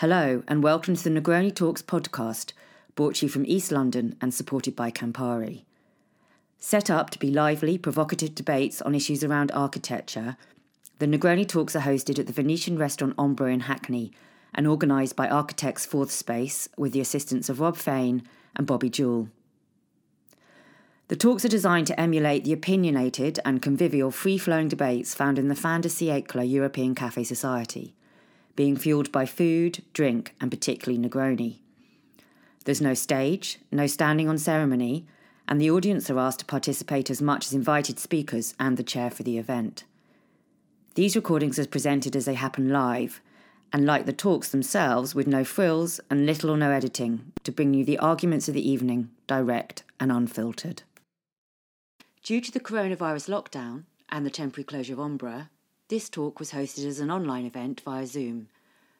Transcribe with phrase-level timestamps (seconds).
[0.00, 2.52] Hello, and welcome to the Negroni Talks podcast,
[2.96, 5.64] brought to you from East London and supported by Campari.
[6.58, 10.36] Set up to be lively, provocative debates on issues around architecture,
[10.98, 14.12] the Negroni Talks are hosted at the Venetian restaurant Ombra in Hackney
[14.54, 18.22] and organised by Architects Fourth Space with the assistance of Rob Fain
[18.54, 19.30] and Bobby Jewell.
[21.08, 25.48] The talks are designed to emulate the opinionated and convivial free flowing debates found in
[25.48, 27.94] the de siècle European Cafe Society
[28.56, 31.58] being fueled by food, drink, and particularly Negroni.
[32.64, 35.06] There's no stage, no standing on ceremony,
[35.46, 39.10] and the audience are asked to participate as much as invited speakers and the chair
[39.10, 39.84] for the event.
[40.96, 43.20] These recordings are presented as they happen live,
[43.72, 47.74] and like the talks themselves, with no frills and little or no editing, to bring
[47.74, 50.82] you the arguments of the evening, direct and unfiltered.
[52.22, 55.48] Due to the coronavirus lockdown and the temporary closure of Ombra,
[55.88, 58.48] this talk was hosted as an online event via Zoom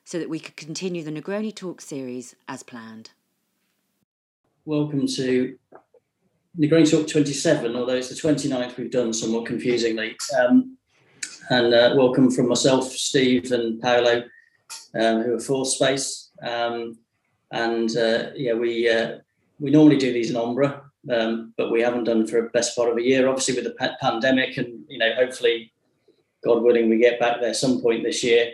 [0.05, 3.11] so that we could continue the Negroni Talk series as planned.
[4.65, 5.59] Welcome to
[6.59, 10.17] Negroni Talk 27, although it's the 29th we've done somewhat confusingly.
[10.39, 10.77] Um,
[11.51, 14.23] and uh, welcome from myself, Steve, and Paolo,
[14.95, 16.31] um, who are Fourth Space.
[16.43, 16.99] Um,
[17.51, 19.19] and uh, yeah, we uh,
[19.59, 22.91] we normally do these in Ombra, um, but we haven't done for the best part
[22.91, 25.73] of a year, obviously with the pandemic, and you know, hopefully
[26.47, 28.53] God willing, we get back there some point this year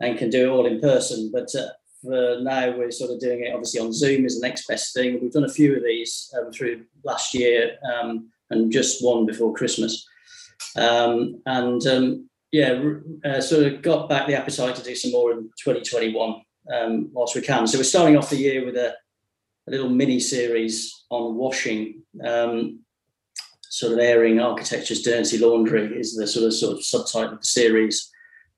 [0.00, 1.30] and can do it all in person.
[1.32, 1.68] But uh,
[2.02, 5.18] for now, we're sort of doing it obviously on Zoom is the next best thing.
[5.20, 9.54] We've done a few of these um, through last year um, and just one before
[9.54, 10.06] Christmas.
[10.76, 12.82] Um, and um, yeah,
[13.24, 17.34] uh, sort of got back the appetite to do some more in 2021 um, whilst
[17.34, 17.66] we can.
[17.66, 18.94] So we're starting off the year with a,
[19.66, 22.02] a little mini series on washing.
[22.22, 22.83] Um,
[23.74, 27.46] sort of airing architecture's dirty laundry is the sort of sort of subtitle of the
[27.46, 28.08] series.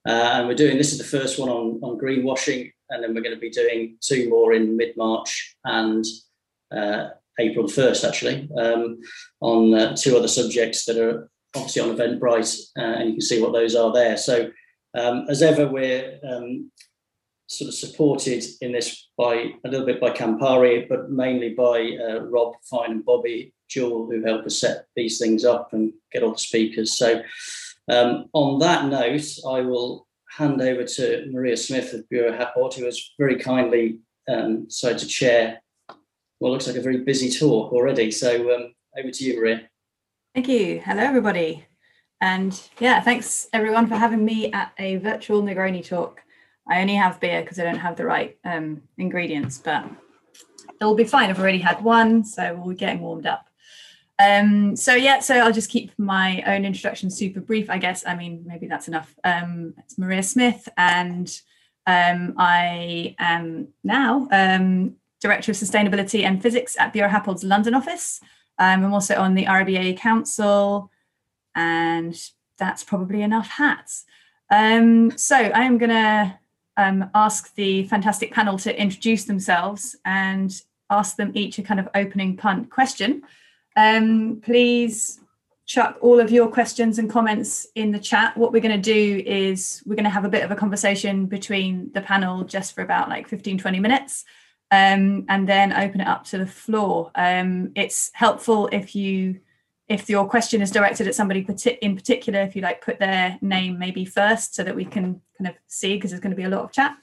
[0.06, 3.22] Uh, and we're doing this is the first one on, on greenwashing, and then we're
[3.22, 6.04] going to be doing two more in mid March and
[6.70, 7.08] uh,
[7.40, 8.98] April 1st, actually, um,
[9.40, 13.40] on uh, two other subjects that are obviously on Eventbrite, uh, and you can see
[13.40, 14.18] what those are there.
[14.18, 14.50] So,
[14.94, 16.70] um, as ever, we're um,
[17.48, 22.20] sort of supported in this by a little bit by Campari, but mainly by uh,
[22.22, 26.32] Rob Fine and Bobby Jewell, who helped us set these things up and get all
[26.32, 26.96] the speakers.
[26.96, 27.22] So,
[27.88, 32.84] um, on that note, I will hand over to Maria Smith of Buro Happold, who
[32.84, 35.62] has very kindly um, decided to chair
[36.38, 38.10] what looks like a very busy talk already.
[38.10, 39.68] So, um, over to you, Maria.
[40.34, 40.80] Thank you.
[40.84, 41.64] Hello, everybody.
[42.20, 46.22] And yeah, thanks everyone for having me at a virtual Negroni talk.
[46.68, 49.84] I only have beer because I don't have the right um, ingredients, but
[50.80, 51.30] it'll be fine.
[51.30, 53.48] I've already had one, so we're getting warmed up.
[54.18, 58.04] Um, so yeah, so I'll just keep my own introduction super brief, I guess.
[58.06, 59.14] I mean, maybe that's enough.
[59.24, 61.28] Um, it's Maria Smith, and
[61.86, 68.20] um, I am now um, Director of Sustainability and Physics at Buro Happold's London office.
[68.58, 70.90] Um, I'm also on the RIBA Council,
[71.54, 72.18] and
[72.58, 74.04] that's probably enough hats.
[74.50, 76.38] Um, so I'm to
[76.76, 81.88] um, ask the fantastic panel to introduce themselves and ask them each a kind of
[81.94, 83.22] opening punt question.
[83.76, 85.20] Um, please
[85.66, 88.36] chuck all of your questions and comments in the chat.
[88.36, 91.26] What we're going to do is we're going to have a bit of a conversation
[91.26, 94.24] between the panel just for about like 15, 20 minutes.
[94.70, 97.12] Um, and then open it up to the floor.
[97.14, 99.40] Um, it's helpful if you,
[99.88, 101.46] if your question is directed at somebody
[101.80, 105.48] in particular, if you like put their name maybe first so that we can kind
[105.48, 106.96] of see because there's going to be a lot of chat.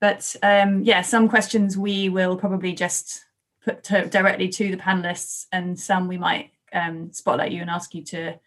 [0.00, 3.24] But um, yeah, some questions we will probably just
[3.64, 7.94] put to, directly to the panelists, and some we might um, spotlight you and ask
[7.94, 8.38] you to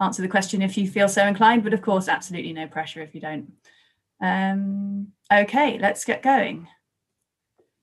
[0.00, 1.62] answer the question if you feel so inclined.
[1.62, 3.52] But of course, absolutely no pressure if you don't.
[4.20, 6.68] Um, okay, let's get going.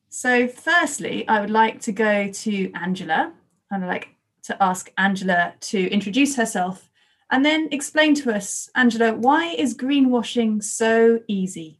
[0.09, 3.31] So, firstly, I would like to go to Angela,
[3.69, 4.09] and I'd like
[4.43, 6.89] to ask Angela to introduce herself
[7.31, 11.79] and then explain to us, Angela, why is greenwashing so easy?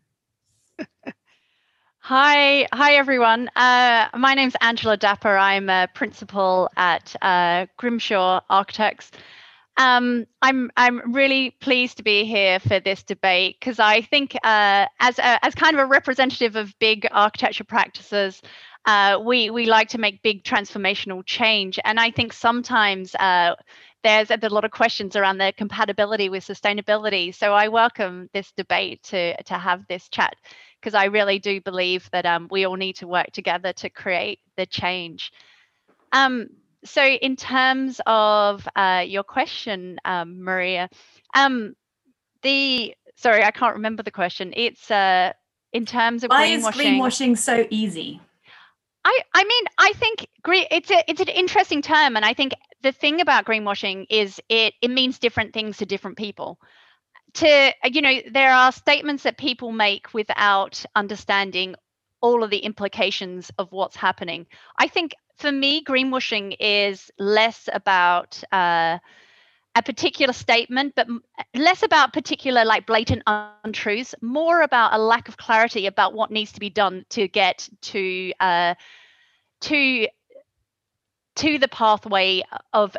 [2.04, 3.47] Hi, hi everyone.
[3.56, 5.38] Uh, my name's Angela Dapper.
[5.38, 9.12] I'm a principal at uh, Grimshaw Architects.
[9.78, 14.88] Um, I'm I'm really pleased to be here for this debate because I think uh,
[15.00, 18.41] as a, as kind of a representative of big architecture practices,
[18.86, 23.56] uh, we we like to make big transformational change, and I think sometimes uh,
[24.04, 27.34] there's a lot of questions around the compatibility with sustainability.
[27.34, 30.36] So I welcome this debate to to have this chat
[30.80, 34.40] because I really do believe that um, we all need to work together to create
[34.58, 35.32] the change.
[36.12, 36.50] Um,
[36.84, 40.90] so, in terms of uh, your question, um, Maria,
[41.36, 41.76] um,
[42.42, 44.54] the sorry, I can't remember the question.
[44.56, 45.34] It's uh,
[45.72, 46.70] in terms of Why greenwashing.
[46.70, 48.20] is greenwashing so easy?
[49.03, 52.53] I, I mean, I think green, it's a, it's an interesting term, and I think
[52.84, 56.59] the thing about greenwashing is it it means different things to different people.
[57.36, 61.76] To you know, there are statements that people make without understanding
[62.22, 64.46] all of the implications of what's happening.
[64.78, 69.00] I think for me, greenwashing is less about uh,
[69.76, 71.08] a particular statement, but
[71.56, 73.23] less about particular like blatant
[73.64, 77.70] untruths, more about a lack of clarity about what needs to be done to get
[77.82, 78.76] to uh,
[79.62, 80.08] to
[81.35, 82.97] to the pathway of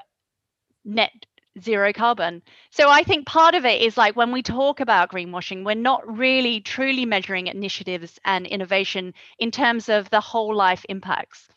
[0.84, 1.12] net
[1.60, 2.42] zero carbon.
[2.70, 6.18] So I think part of it is like when we talk about greenwashing, we're not
[6.18, 11.48] really truly measuring initiatives and innovation in terms of the whole life impacts.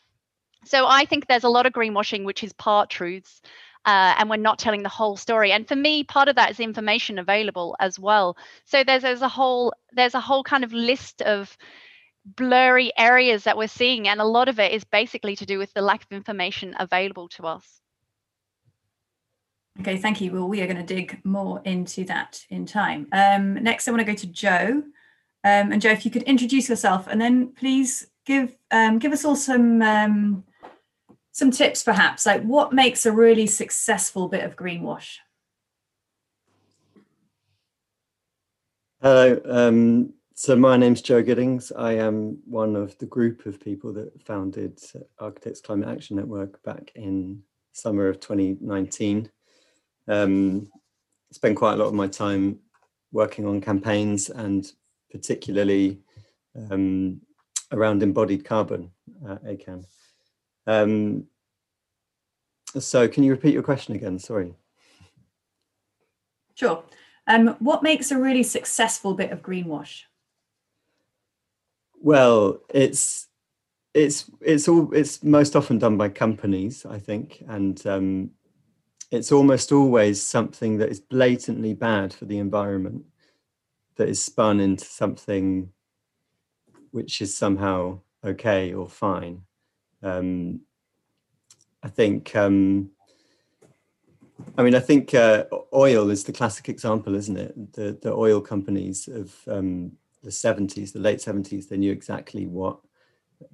[0.64, 3.40] So I think there's a lot of greenwashing which is part truths.
[3.86, 5.52] Uh, and we're not telling the whole story.
[5.52, 8.36] And for me, part of that is information available as well.
[8.64, 11.56] So there's there's a whole there's a whole kind of list of
[12.24, 15.72] blurry areas that we're seeing, and a lot of it is basically to do with
[15.72, 17.80] the lack of information available to us.
[19.80, 20.32] Okay, thank you.
[20.32, 23.06] Well, we are going to dig more into that in time.
[23.12, 24.82] Um, next, I want to go to Joe.
[25.44, 29.24] Um, and Joe, if you could introduce yourself and then please give um, give us
[29.24, 30.44] all some um,
[31.36, 35.18] some tips, perhaps, like what makes a really successful bit of greenwash?
[39.02, 39.38] Hello.
[39.44, 41.72] Um, so my name's Joe Giddings.
[41.72, 44.80] I am one of the group of people that founded
[45.18, 47.42] Architects Climate Action Network back in
[47.74, 49.30] summer of 2019.
[50.08, 50.70] Um,
[51.32, 52.60] spend quite a lot of my time
[53.12, 54.72] working on campaigns and
[55.10, 56.00] particularly
[56.70, 57.20] um,
[57.72, 58.90] around embodied carbon,
[59.28, 59.84] uh, ACAN.
[60.66, 61.26] Um,
[62.78, 64.18] so can you repeat your question again?
[64.18, 64.54] Sorry.
[66.54, 66.82] Sure.
[67.26, 70.02] Um, what makes a really successful bit of greenwash?
[72.00, 73.28] Well, it's
[73.94, 78.30] it's it's all it's most often done by companies, I think, and um,
[79.10, 83.04] it's almost always something that is blatantly bad for the environment
[83.96, 85.72] that is spun into something
[86.90, 89.45] which is somehow okay or fine.
[90.06, 90.60] Um,
[91.82, 92.90] I think, um,
[94.56, 95.44] I mean, I think uh,
[95.74, 97.72] oil is the classic example, isn't it?
[97.72, 99.92] The, the oil companies of um,
[100.22, 102.78] the 70s, the late 70s, they knew exactly what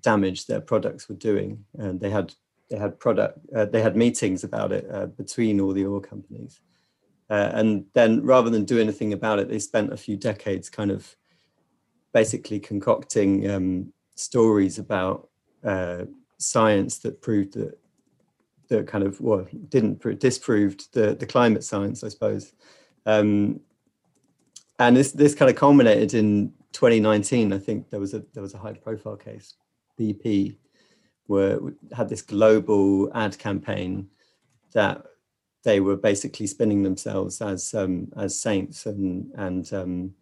[0.01, 1.65] damage their products were doing.
[1.79, 2.35] And they had
[2.71, 6.61] they had product uh, they had meetings about it uh, between all the oil companies.
[7.29, 10.91] Uh, and then rather than do anything about it, they spent a few decades kind
[10.91, 11.17] of
[12.13, 15.29] basically concocting um, stories about
[15.65, 16.05] uh,
[16.43, 17.79] science that proved that
[18.69, 22.53] that kind of well didn't disproved the the climate science, I suppose.
[23.07, 23.61] Um,
[24.79, 27.53] and this this kind of culminated in 2019.
[27.53, 29.55] I think there was a there was a high profile case,
[29.99, 30.57] BP,
[31.29, 34.09] were had this global ad campaign
[34.73, 35.05] that
[35.65, 40.15] they were basically spinning themselves as um, as saints and and um,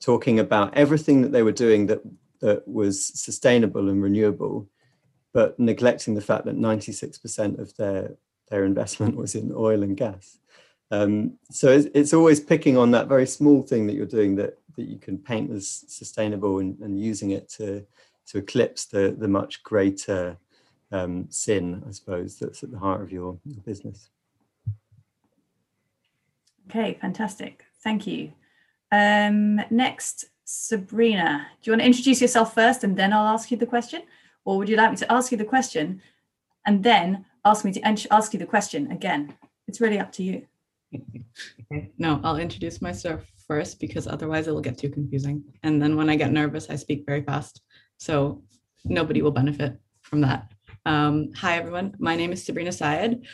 [0.00, 2.02] talking about everything that they were doing that
[2.40, 4.68] that was sustainable and renewable
[5.32, 8.16] but neglecting the fact that 96% of their
[8.48, 10.38] their investment was in oil and gas.
[10.90, 14.58] Um, so it's, it's, always picking on that very small thing that you're doing that
[14.76, 17.86] that you can paint as sustainable and, and using it to
[18.26, 20.36] to eclipse the the much greater
[20.92, 24.10] um, sin, I suppose, that's at the heart of your, your business.
[26.68, 27.64] Okay, fantastic.
[27.82, 28.32] Thank you.
[28.92, 33.56] Um, next, Sabrina, do you want to introduce yourself first and then I'll ask you
[33.56, 34.02] the question?
[34.50, 36.02] Or would you like me to ask you the question
[36.66, 37.80] and then ask me to
[38.10, 39.32] ask you the question again?
[39.68, 40.44] It's really up to you.
[41.98, 45.44] No, I'll introduce myself first because otherwise it'll get too confusing.
[45.62, 47.60] And then when I get nervous, I speak very fast.
[47.98, 48.42] So
[48.84, 50.50] nobody will benefit from that.
[50.84, 51.94] Um, hi, everyone.
[52.00, 53.24] My name is Sabrina Syed.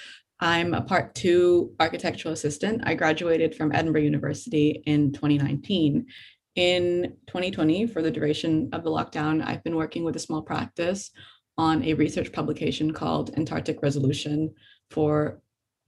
[0.40, 2.82] I'm a part two architectural assistant.
[2.84, 6.08] I graduated from Edinburgh University in 2019
[6.56, 11.10] in 2020, for the duration of the lockdown, I've been working with a small practice
[11.58, 14.54] on a research publication called Antarctic Resolution
[14.90, 15.40] for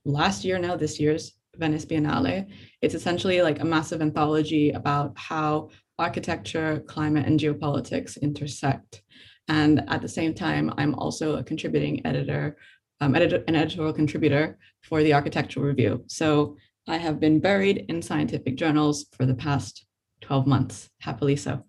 [0.05, 2.47] last year, now this year's Venice Biennale.
[2.81, 9.01] It's essentially like a massive anthology about how architecture, climate, and geopolitics intersect.
[9.47, 12.57] And at the same time, I'm also a contributing editor,
[13.01, 16.03] um, an editorial contributor for the Architectural Review.
[16.07, 16.57] So
[16.87, 19.85] I have been buried in scientific journals for the past
[20.29, 21.63] 12 months, happily so.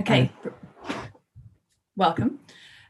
[0.00, 0.32] Okay,
[1.94, 2.40] welcome.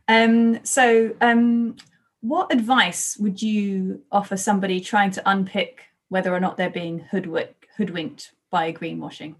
[0.09, 1.77] Um, so, um,
[2.23, 7.67] what advice would you offer somebody trying to unpick whether or not they're being hoodwinked,
[7.77, 9.35] hoodwinked by greenwashing?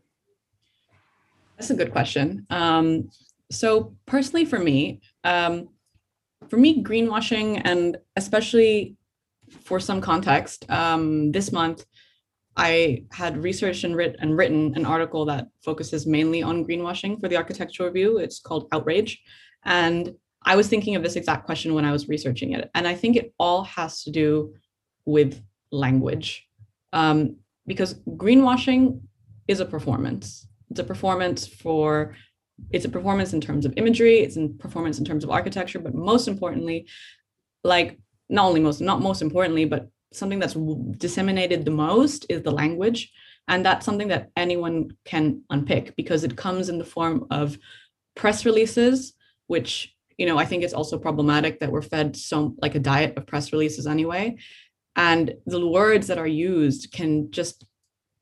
[1.57, 2.47] That's a good question.
[2.51, 3.09] Um,
[3.51, 5.71] so personally, for me, um,
[6.51, 8.97] for me, greenwashing, and especially
[9.63, 11.87] for some context, um, this month
[12.57, 17.29] I had researched and, writ- and written an article that focuses mainly on greenwashing for
[17.29, 18.19] the Architectural Review.
[18.19, 19.21] It's called Outrage,
[19.65, 22.95] and I was thinking of this exact question when I was researching it, and I
[22.95, 24.55] think it all has to do
[25.05, 26.47] with language,
[26.93, 29.01] um, because greenwashing
[29.49, 30.47] is a performance.
[30.71, 32.15] It's a performance for
[32.71, 35.95] it's a performance in terms of imagery, it's a performance in terms of architecture, but
[35.95, 36.87] most importantly,
[37.65, 40.57] like not only most, not most importantly, but something that's
[40.99, 43.13] disseminated the most is the language.
[43.49, 47.59] And that's something that anyone can unpick because it comes in the form of
[48.15, 49.13] press releases,
[49.49, 53.19] which, you know, I think it's also problematic that we're fed so like a diet
[53.19, 54.37] of press releases anyway.
[54.97, 57.67] And the words that are used can just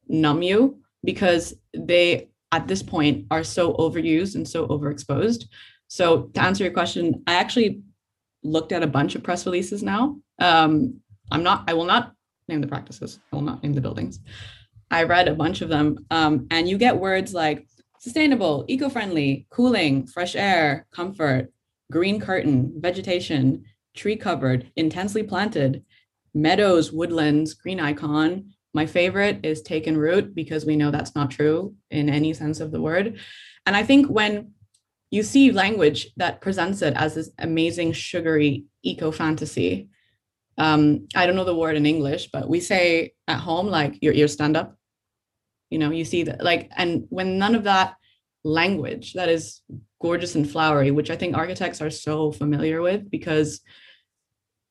[0.09, 5.45] numb you because they at this point are so overused and so overexposed.
[5.89, 7.83] So to answer your question, I actually
[8.43, 10.17] looked at a bunch of press releases now.
[10.39, 11.02] Um,
[11.33, 12.13] I'm not, I will not
[12.49, 13.19] name the practices.
[13.33, 14.21] I will not name the buildings.
[14.91, 16.07] I read a bunch of them.
[16.11, 17.67] Um, and you get words like
[17.99, 21.53] sustainable, eco-friendly, cooling, fresh air, comfort,
[21.91, 25.85] green curtain, vegetation, tree covered, intensely planted,
[26.35, 31.75] meadows, woodlands, green icon, my favorite is taken root because we know that's not true
[31.91, 33.19] in any sense of the word.
[33.67, 34.53] And I think when
[35.11, 39.89] you see language that presents it as this amazing, sugary eco fantasy,
[40.59, 44.13] um, I don't know the word in English, but we say at home, like your
[44.15, 44.77] ears stand up.
[45.71, 47.97] You know, you see that, like, and when none of that
[48.45, 49.63] language that is
[50.01, 53.61] gorgeous and flowery, which I think architects are so familiar with because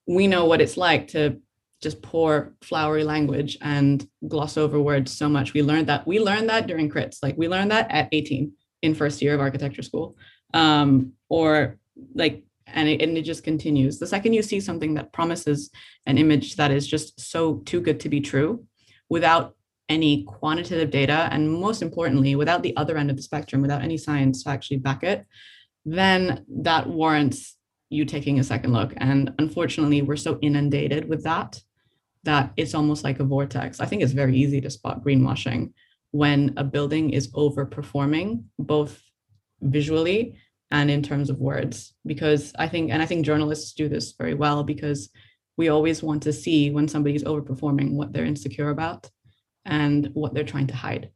[0.08, 1.40] we know what it's like to
[1.82, 5.54] just pour flowery language and gloss over words so much.
[5.54, 7.18] We learned that we learned that during crits.
[7.24, 8.52] Like we learned that at 18
[8.84, 10.16] in first year of architecture school.
[10.54, 11.80] Um, or
[12.14, 14.00] like and it, and it just continues.
[14.00, 15.70] The second you see something that promises
[16.06, 18.66] an image that is just so too good to be true
[19.10, 19.56] without
[19.90, 23.98] any quantitative data and most importantly without the other end of the spectrum without any
[23.98, 25.26] science to actually back it
[25.84, 27.58] then that warrants
[27.90, 31.60] you taking a second look and unfortunately we're so inundated with that
[32.24, 33.80] that it's almost like a vortex.
[33.80, 35.74] I think it's very easy to spot greenwashing
[36.12, 39.02] when a building is overperforming both
[39.62, 40.38] visually
[40.72, 44.34] and in terms of words because I think and I think journalists do this very
[44.34, 45.10] well because
[45.58, 49.10] we always want to see when somebody's overperforming what they're insecure about
[49.66, 51.12] and what they're trying to hide.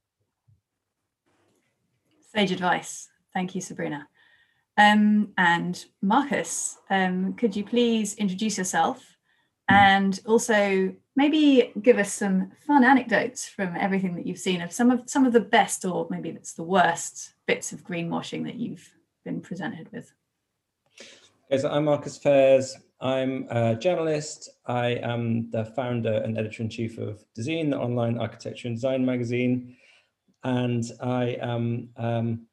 [2.34, 3.08] Sage advice.
[3.34, 4.08] Thank you, Sabrina.
[4.78, 9.16] Um, and Marcus, um, could you please introduce yourself
[9.70, 14.92] and also maybe give us some fun anecdotes from everything that you've seen of some
[14.92, 18.92] of some of the best or maybe that's the worst bits of greenwashing that you've
[19.26, 20.14] been presented with.
[21.52, 22.78] Okay, so I'm Marcus Fairs.
[23.02, 24.50] I'm a journalist.
[24.68, 29.06] I am the founder and editor in chief of Dezeen, the online architecture and design
[29.06, 29.76] magazine.
[30.44, 32.48] And I am um,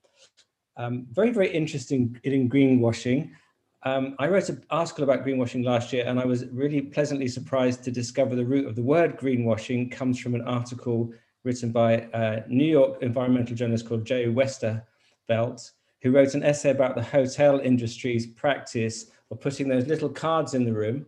[0.76, 3.30] um, very, very interested in greenwashing.
[3.84, 7.84] Um, I wrote an article about greenwashing last year, and I was really pleasantly surprised
[7.84, 11.12] to discover the root of the word greenwashing comes from an article
[11.44, 15.70] written by a New York environmental journalist called Joe Westerveld,
[16.02, 20.64] who wrote an essay about the hotel industry's practice of putting those little cards in
[20.64, 21.06] the room.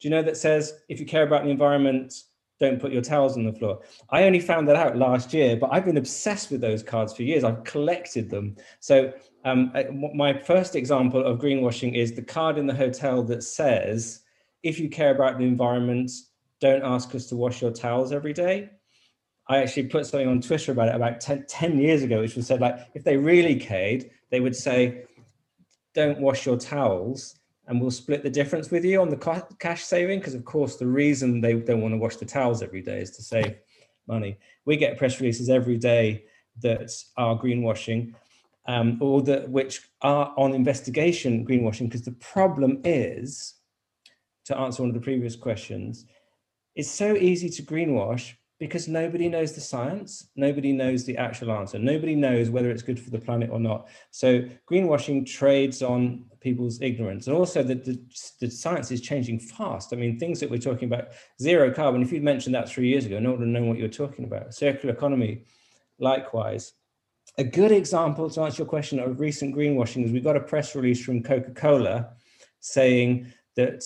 [0.00, 2.12] Do you know that says, if you care about the environment,
[2.60, 3.80] don't put your towels on the floor.
[4.10, 7.22] I only found that out last year, but I've been obsessed with those cards for
[7.22, 7.44] years.
[7.44, 8.56] I've collected them.
[8.80, 9.12] So
[9.44, 9.72] um,
[10.14, 14.22] my first example of greenwashing is the card in the hotel that says,
[14.62, 16.10] if you care about the environment,
[16.60, 18.70] don't ask us to wash your towels every day.
[19.48, 22.46] I actually put something on Twitter about it about 10, 10 years ago, which was
[22.46, 25.04] said like, if they really cared, they would say,
[25.94, 27.36] don't wash your towels
[27.68, 30.18] and we'll split the difference with you on the cash saving.
[30.18, 33.10] Because of course the reason they don't want to wash the towels every day is
[33.12, 33.56] to save
[34.06, 34.38] money.
[34.64, 36.24] We get press releases every day
[36.62, 38.14] that are greenwashing
[38.66, 43.54] um, or that which are on investigation greenwashing because the problem is
[44.44, 46.06] to answer one of the previous questions
[46.74, 51.78] it's so easy to greenwash because nobody knows the science, nobody knows the actual answer,
[51.78, 53.88] nobody knows whether it's good for the planet or not.
[54.10, 58.00] So greenwashing trades on people's ignorance, and also that the,
[58.40, 59.92] the, science is changing fast.
[59.92, 61.08] I mean, things that we're talking about,
[61.40, 62.00] zero carbon.
[62.00, 64.54] If you'd mentioned that three years ago, no one would know what you're talking about.
[64.54, 65.44] Circular economy,
[65.98, 66.72] likewise.
[67.36, 70.74] A good example to answer your question of recent greenwashing is we got a press
[70.74, 72.08] release from Coca-Cola
[72.60, 73.84] saying that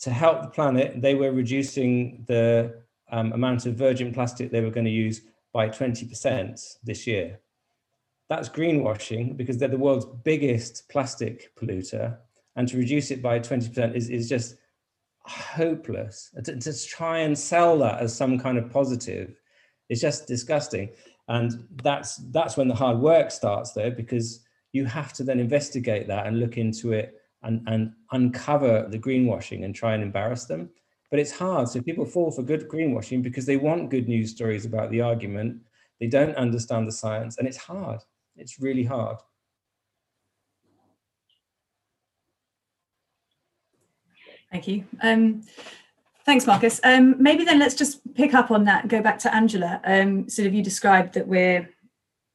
[0.00, 2.82] to help the planet, they were reducing the
[3.12, 7.38] um, amount of virgin plastic they were going to use by 20% this year.
[8.28, 12.16] that's greenwashing because they're the world's biggest plastic polluter.
[12.56, 14.56] And to reduce it by 20% is, is just
[15.26, 16.30] hopeless.
[16.44, 19.36] To, to try and sell that as some kind of positive
[19.90, 20.90] is just disgusting.
[21.28, 24.40] And that's that's when the hard work starts though, because
[24.72, 29.64] you have to then investigate that and look into it and, and uncover the greenwashing
[29.64, 30.70] and try and embarrass them.
[31.12, 31.68] But it's hard.
[31.68, 35.60] So people fall for good greenwashing because they want good news stories about the argument.
[36.00, 38.00] They don't understand the science, and it's hard.
[38.34, 39.18] It's really hard.
[44.50, 44.84] Thank you.
[45.02, 45.42] Um,
[46.24, 46.80] thanks, Marcus.
[46.82, 48.88] Um, maybe then let's just pick up on that.
[48.88, 49.82] Go back to Angela.
[49.84, 51.68] Um, sort of you described that we're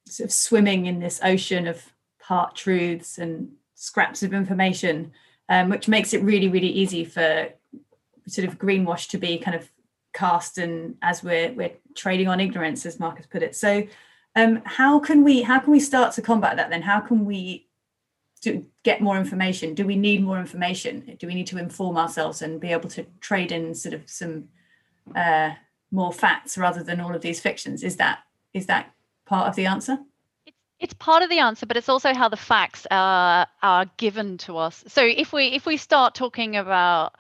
[0.05, 1.83] sort of swimming in this ocean of
[2.21, 5.13] part truths and scraps of information,
[5.49, 7.49] um, which makes it really, really easy for
[8.27, 9.69] sort of greenwash to be kind of
[10.13, 13.55] cast and as we're we're trading on ignorance, as Marcus put it.
[13.55, 13.87] So
[14.35, 16.81] um, how can we how can we start to combat that then?
[16.81, 17.67] How can we
[18.41, 19.73] do, get more information?
[19.73, 21.17] Do we need more information?
[21.19, 24.49] Do we need to inform ourselves and be able to trade in sort of some
[25.15, 25.51] uh,
[25.91, 27.83] more facts rather than all of these fictions?
[27.83, 28.19] Is that
[28.53, 28.93] is that
[29.25, 29.97] part of the answer?
[30.79, 34.57] it's part of the answer but it's also how the facts are are given to
[34.57, 37.15] us so if we if we start talking about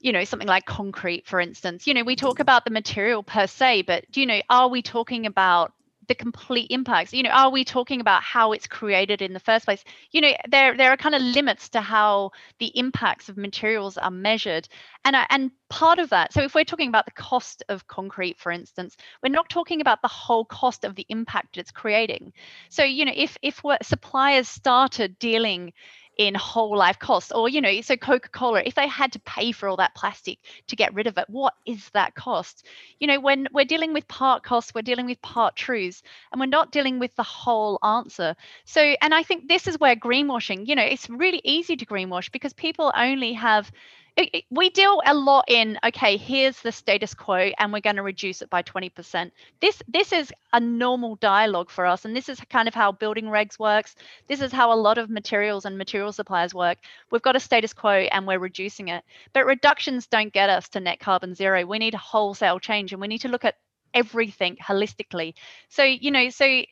[0.00, 1.86] you know something like concrete for instance.
[1.86, 2.42] You know we talk mm-hmm.
[2.42, 5.72] about the material per se but you know are we talking about
[6.06, 7.12] the complete impacts?
[7.12, 9.84] You know are we talking about how it's created in the first place?
[10.10, 14.10] You know there there are kind of limits to how the impacts of materials are
[14.10, 14.68] measured.
[15.04, 18.50] And and part of that so if we're talking about the cost of concrete for
[18.50, 22.32] instance we're not talking about the whole cost of the impact it's creating.
[22.70, 25.72] So you know if if suppliers started dealing
[26.18, 29.68] in whole life costs or you know so coca-cola if they had to pay for
[29.68, 32.66] all that plastic to get rid of it what is that cost?
[32.98, 36.46] You know when we're dealing with part costs we're dealing with part truths and we're
[36.46, 38.34] not dealing with the whole answer.
[38.64, 42.30] So and i think this is where greenwashing you know it's really easy to greenwash
[42.32, 43.70] because people only have
[44.50, 48.42] we deal a lot in okay here's the status quo and we're going to reduce
[48.42, 52.68] it by 20% this this is a normal dialogue for us and this is kind
[52.68, 53.94] of how building regs works.
[54.26, 56.78] This is how a lot of materials and material suppliers work.
[57.10, 59.04] We've got a status quo and we're reducing it.
[59.32, 61.64] But reductions don't get us to net carbon zero.
[61.66, 63.56] We need a wholesale change and we need to look at
[63.94, 65.34] everything holistically.
[65.68, 66.62] So you know so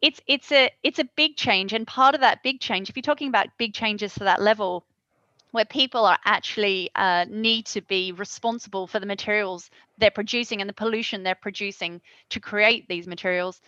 [0.00, 3.02] it's it's a it's a big change and part of that big change if you're
[3.02, 4.84] talking about big changes to that level
[5.52, 10.68] where people are actually uh, need to be responsible for the materials they're producing and
[10.68, 13.60] the pollution they're producing to create these materials,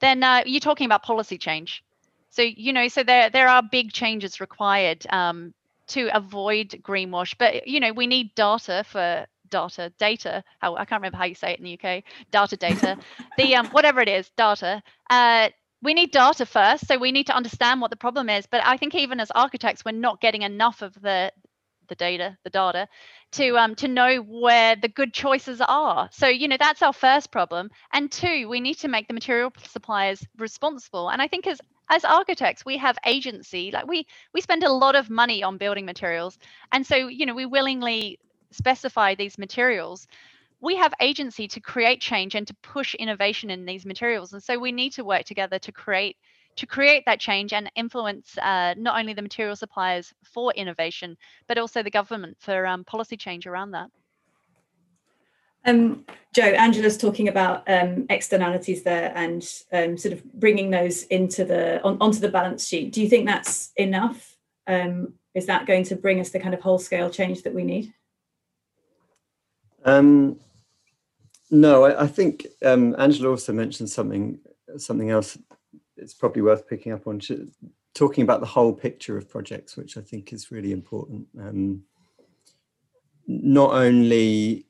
[0.00, 1.82] then uh, you're talking about policy change.
[2.30, 5.54] So you know, so there there are big changes required um,
[5.88, 11.00] to avoid greenwash, but you know, we need data for data data how i can't
[11.00, 12.98] remember how you say it in the uk data data
[13.38, 15.48] the um whatever it is data uh
[15.82, 18.46] we need data first so we need to understand what the problem is.
[18.46, 21.32] But i think even as architects we're not getting enough of the
[21.88, 22.86] the data the data
[23.32, 26.08] to um to know where the good choices are.
[26.12, 27.70] So you know that's our first problem.
[27.92, 31.10] And two we need to make the material suppliers responsible.
[31.10, 31.60] And i think as
[31.90, 33.70] as architects we have agency.
[33.70, 36.38] Like we we spend a lot of money on building materials.
[36.72, 38.18] And so you know we willingly
[38.52, 40.06] specify these materials
[40.60, 44.58] we have agency to create change and to push innovation in these materials and so
[44.58, 46.16] we need to work together to create
[46.56, 51.16] to create that change and influence uh, not only the material suppliers for innovation
[51.46, 53.88] but also the government for um, policy change around that
[55.64, 61.44] um, Joe, Angela's talking about um, externalities there and um, sort of bringing those into
[61.44, 62.92] the on, onto the balance sheet.
[62.92, 64.36] Do you think that's enough?
[64.66, 67.64] Um, is that going to bring us the kind of whole scale change that we
[67.64, 67.92] need?
[69.84, 70.38] Um,
[71.50, 74.38] no, I, I think um, Angela also mentioned something
[74.76, 75.38] something else.
[75.96, 77.20] It's probably worth picking up on
[77.94, 81.26] talking about the whole picture of projects, which I think is really important.
[81.38, 81.82] Um,
[83.26, 84.66] not only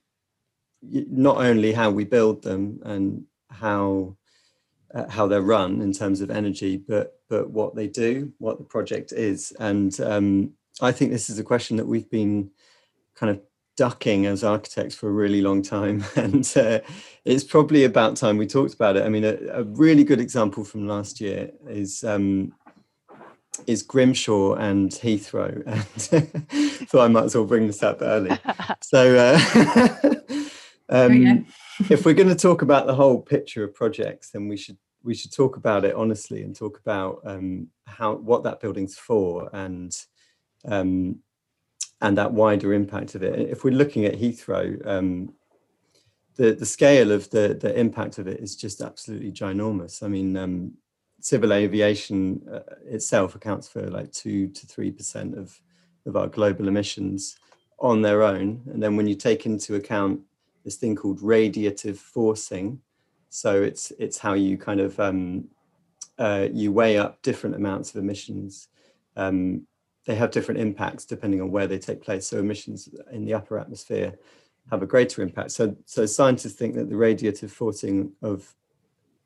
[0.83, 4.17] not only how we build them and how
[4.95, 8.65] uh, how they're run in terms of energy, but but what they do, what the
[8.65, 12.51] project is, and um, I think this is a question that we've been
[13.15, 13.43] kind of
[13.79, 16.05] ducking as architects for a really long time.
[16.17, 16.81] And uh,
[17.25, 19.05] it's probably about time we talked about it.
[19.05, 22.53] I mean a, a really good example from last year is um,
[23.67, 25.63] is grimshaw and heathrow.
[25.67, 28.37] And so i might as well bring this up early.
[28.81, 29.39] So uh,
[30.89, 31.47] um,
[31.89, 35.15] if we're going to talk about the whole picture of projects then we should we
[35.15, 39.97] should talk about it honestly and talk about um, how what that building's for and
[40.65, 41.21] um,
[42.01, 43.51] and that wider impact of it.
[43.51, 45.35] If we're looking at Heathrow, um,
[46.37, 50.03] the the scale of the the impact of it is just absolutely ginormous.
[50.03, 50.73] I mean, um,
[51.21, 55.61] civil aviation uh, itself accounts for like two to three percent of
[56.07, 57.37] of our global emissions
[57.81, 58.63] on their own.
[58.73, 60.21] And then when you take into account
[60.65, 62.81] this thing called radiative forcing,
[63.29, 65.49] so it's it's how you kind of um,
[66.19, 68.69] uh, you weigh up different amounts of emissions.
[69.17, 69.67] Um,
[70.09, 72.27] they have different impacts depending on where they take place.
[72.27, 74.15] So emissions in the upper atmosphere
[74.71, 75.51] have a greater impact.
[75.51, 78.55] So so scientists think that the radiative forcing of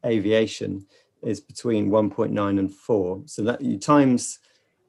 [0.04, 0.84] aviation
[1.22, 3.22] is between 1.9 and 4.
[3.26, 4.40] So that you times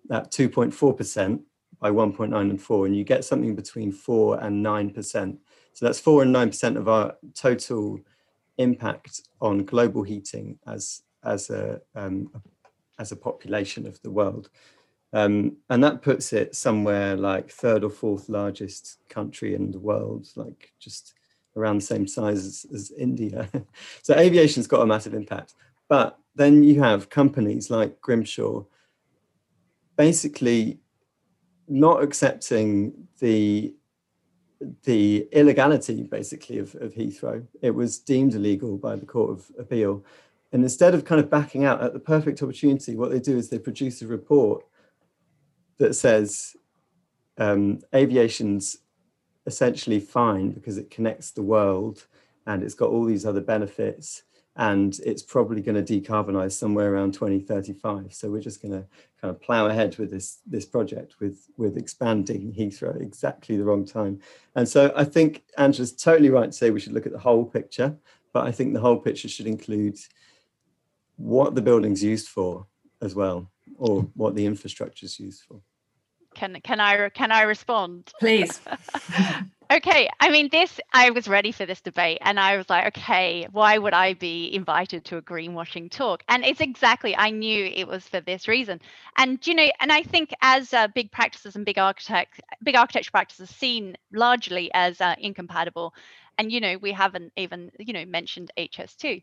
[0.09, 1.39] that 2.4%
[1.79, 5.37] by 1.9 and 4, and you get something between 4 and 9%.
[5.73, 7.99] So that's 4 and 9% of our total
[8.57, 12.31] impact on global heating as, as, a, um,
[12.97, 14.49] as a population of the world.
[15.13, 20.27] Um, and that puts it somewhere like third or fourth largest country in the world,
[20.35, 21.13] like just
[21.55, 23.47] around the same size as, as India.
[24.01, 25.53] so aviation's got a massive impact.
[25.87, 28.63] But then you have companies like Grimshaw
[29.95, 30.79] basically
[31.67, 33.75] not accepting the
[34.83, 37.45] the illegality basically of, of Heathrow.
[37.61, 40.05] It was deemed illegal by the Court of Appeal.
[40.53, 43.49] And instead of kind of backing out at the perfect opportunity, what they do is
[43.49, 44.63] they produce a report
[45.77, 46.55] that says
[47.37, 48.77] um, aviation's
[49.45, 52.05] essentially fine because it connects the world
[52.45, 54.23] and it's got all these other benefits
[54.55, 58.85] and it's probably going to decarbonize somewhere around 2035 so we're just going to
[59.19, 63.83] kind of plow ahead with this this project with with expanding heathrow exactly the wrong
[63.85, 64.19] time.
[64.55, 67.45] And so i think angela's totally right to say we should look at the whole
[67.45, 67.97] picture
[68.31, 69.97] but i think the whole picture should include
[71.17, 72.67] what the building's used for
[73.01, 75.61] as well or what the infrastructure is used for
[76.33, 78.11] can can I can I respond?
[78.19, 78.59] Please.
[79.71, 83.47] okay, I mean this I was ready for this debate and I was like, okay,
[83.51, 86.23] why would I be invited to a greenwashing talk?
[86.27, 88.81] And it's exactly I knew it was for this reason.
[89.17, 93.11] And you know, and I think as uh, big practices and big architect big architecture
[93.11, 95.93] practices seen largely as uh, incompatible
[96.37, 99.21] and you know, we haven't even, you know, mentioned HS2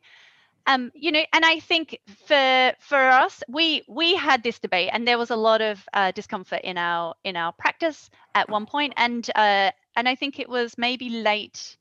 [0.66, 5.06] um, you know, and I think for for us, we we had this debate, and
[5.06, 8.94] there was a lot of uh, discomfort in our in our practice at one point,
[8.96, 11.76] and uh, and I think it was maybe late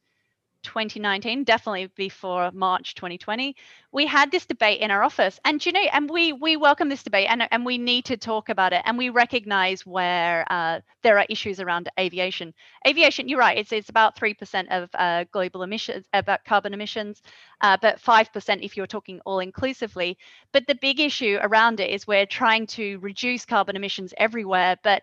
[0.69, 3.55] 2019 definitely before march 2020
[3.91, 5.39] we had this debate in our office.
[5.45, 8.49] And you know and we we welcome this debate and, and we need to talk
[8.49, 12.53] about it and we recognize where uh, there are issues around aviation.
[12.87, 17.21] Aviation you're right it's it's about 3% of uh, global emissions about carbon emissions
[17.61, 20.17] uh, but 5% if you're talking all inclusively.
[20.51, 25.01] But the big issue around it is we're trying to reduce carbon emissions everywhere but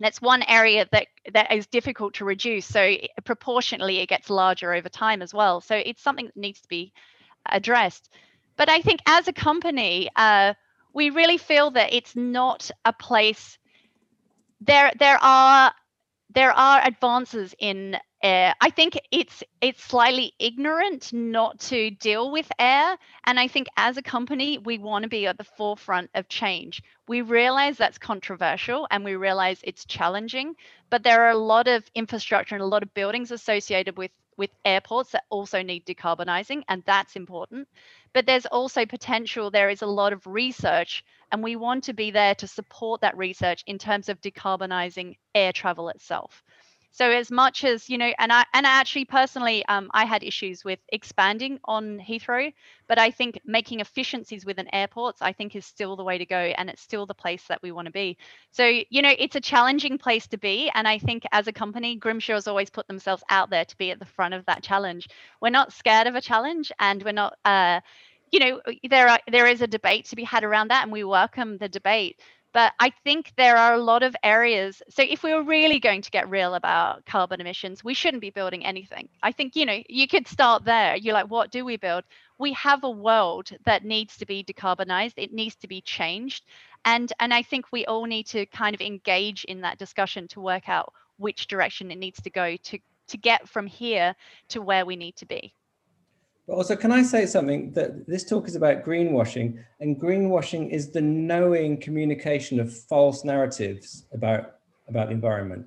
[0.00, 2.66] that's one area that that is difficult to reduce.
[2.66, 5.60] So proportionally it gets larger over time as well.
[5.60, 6.92] So it's something that needs to be
[7.46, 8.10] addressed.
[8.56, 10.54] But i think as a company uh,
[10.92, 13.58] we really feel that it's not a place
[14.60, 15.72] there there are
[16.34, 18.54] there are advances in air.
[18.60, 22.96] I think it's it's slightly ignorant not to deal with air.
[23.26, 26.82] And I think as a company, we want to be at the forefront of change.
[27.06, 30.54] We realize that's controversial and we realize it's challenging,
[30.90, 34.50] but there are a lot of infrastructure and a lot of buildings associated with with
[34.64, 37.68] airports that also need decarbonizing, and that's important.
[38.12, 42.10] But there's also potential, there is a lot of research, and we want to be
[42.10, 46.42] there to support that research in terms of decarbonizing air travel itself
[46.94, 50.22] so as much as you know and i and I actually personally um, i had
[50.22, 52.52] issues with expanding on heathrow
[52.88, 56.38] but i think making efficiencies within airports i think is still the way to go
[56.38, 58.16] and it's still the place that we want to be.
[58.52, 61.96] So you know it's a challenging place to be and i think as a company
[61.96, 65.08] grimshaw has always put themselves out there to be at the front of that challenge.
[65.40, 67.80] We're not scared of a challenge and we're not uh,
[68.30, 71.04] you know there are there is a debate to be had around that and we
[71.04, 72.20] welcome the debate
[72.54, 74.80] but I think there are a lot of areas.
[74.88, 78.30] So if we were really going to get real about carbon emissions, we shouldn't be
[78.30, 79.08] building anything.
[79.24, 80.96] I think, you know, you could start there.
[80.96, 82.04] You're like, what do we build?
[82.38, 85.14] We have a world that needs to be decarbonized.
[85.16, 86.44] It needs to be changed.
[86.84, 90.40] And and I think we all need to kind of engage in that discussion to
[90.40, 94.14] work out which direction it needs to go to to get from here
[94.48, 95.54] to where we need to be.
[96.46, 100.90] But also, can I say something that this talk is about greenwashing, and greenwashing is
[100.90, 104.56] the knowing communication of false narratives about
[104.88, 105.66] about the environment.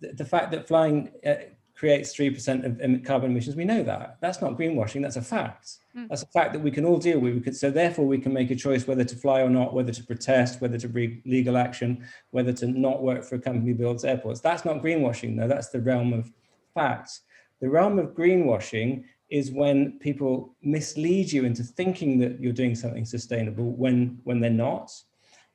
[0.00, 1.34] The, the fact that flying uh,
[1.74, 4.16] creates three percent of carbon emissions, we know that.
[4.22, 5.02] That's not greenwashing.
[5.02, 5.76] That's a fact.
[5.94, 6.08] Mm.
[6.08, 7.34] That's a fact that we can all deal with.
[7.34, 9.92] We could, so therefore, we can make a choice whether to fly or not, whether
[9.92, 13.74] to protest, whether to bring legal action, whether to not work for a company who
[13.74, 14.40] builds airports.
[14.40, 15.48] That's not greenwashing, though.
[15.48, 16.32] That's the realm of
[16.72, 17.20] facts.
[17.60, 23.04] The realm of greenwashing is when people mislead you into thinking that you're doing something
[23.04, 24.92] sustainable when when they're not.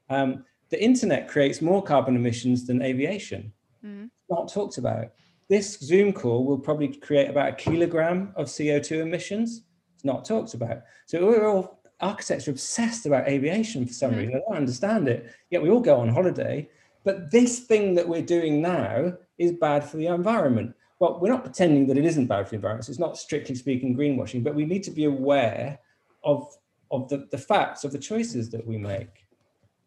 [0.09, 3.51] Um, the internet creates more carbon emissions than aviation.
[3.85, 4.09] Mm.
[4.29, 5.11] Not talked about.
[5.49, 9.63] This Zoom call will probably create about a kilogram of CO2 emissions.
[9.95, 10.81] It's not talked about.
[11.05, 14.17] So we're all architects are obsessed about aviation for some mm.
[14.17, 14.35] reason.
[14.35, 15.31] I don't understand it.
[15.49, 16.69] Yet we all go on holiday.
[17.03, 21.43] But this thing that we're doing now is bad for the environment well, we're not
[21.43, 22.87] pretending that it isn't bad for the environment.
[22.87, 25.77] It's not strictly speaking greenwashing, but we need to be aware
[26.23, 26.47] of,
[26.91, 29.27] of the, the facts of the choices that we make.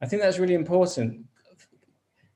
[0.02, 1.24] I think that's really important.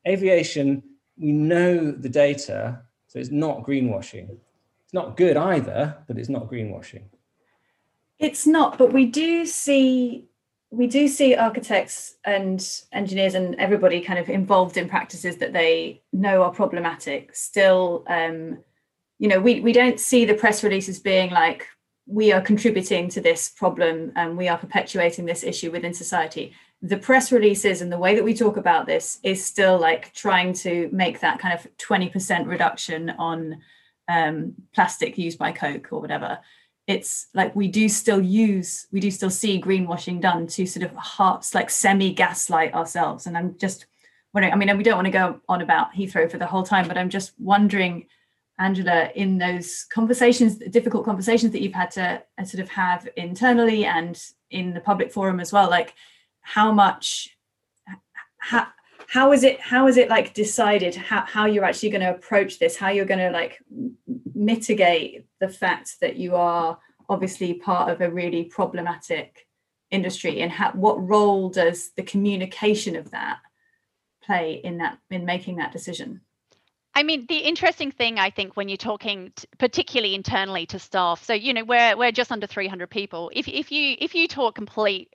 [0.09, 0.83] Aviation,
[1.19, 4.31] we know the data, so it's not greenwashing.
[4.85, 7.03] It's not good either, but it's not greenwashing.
[8.19, 10.25] It's not, but we do see
[10.73, 16.01] we do see architects and engineers and everybody kind of involved in practices that they
[16.13, 18.59] know are problematic still um,
[19.21, 21.69] you know we, we don't see the press releases being like
[22.07, 26.53] we are contributing to this problem and we are perpetuating this issue within society.
[26.83, 30.55] The press releases and the way that we talk about this is still like trying
[30.55, 33.61] to make that kind of 20% reduction on
[34.09, 36.41] um, plastic used by coke or whatever.
[36.89, 40.97] It's like we do still use we do still see greenwashing done to sort of
[40.97, 43.27] hearts like semi gaslight ourselves.
[43.27, 43.87] And i'm just
[44.33, 46.89] wondering i mean we don't want to go on about heathrow for the whole time
[46.89, 48.07] but i'm just wondering
[48.61, 53.87] Angela, in those conversations, difficult conversations that you've had to uh, sort of have internally
[53.87, 55.95] and in the public forum as well, like
[56.43, 57.37] how much,
[58.39, 58.67] how,
[59.09, 62.59] how is it, how is it like decided how, how you're actually going to approach
[62.59, 63.59] this, how you're going to like
[64.35, 69.47] mitigate the fact that you are obviously part of a really problematic
[69.91, 73.39] industry and how, what role does the communication of that
[74.23, 76.21] play in that, in making that decision?
[76.95, 81.25] I mean, the interesting thing I think when you're talking, t- particularly internally to staff,
[81.25, 83.31] so you know we're we're just under 300 people.
[83.35, 85.15] If if you if you talk complete,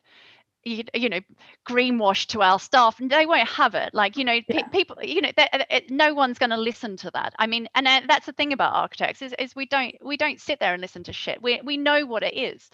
[0.64, 1.20] you, you know,
[1.70, 3.94] greenwash to our staff, and they won't have it.
[3.94, 4.64] Like you know, yeah.
[4.64, 7.34] pe- people, you know, it, no one's going to listen to that.
[7.40, 10.42] I mean, and uh, that's the thing about architects is, is we don't we don't
[10.42, 11.42] sit there and listen to shit.
[11.42, 12.70] We we know what it is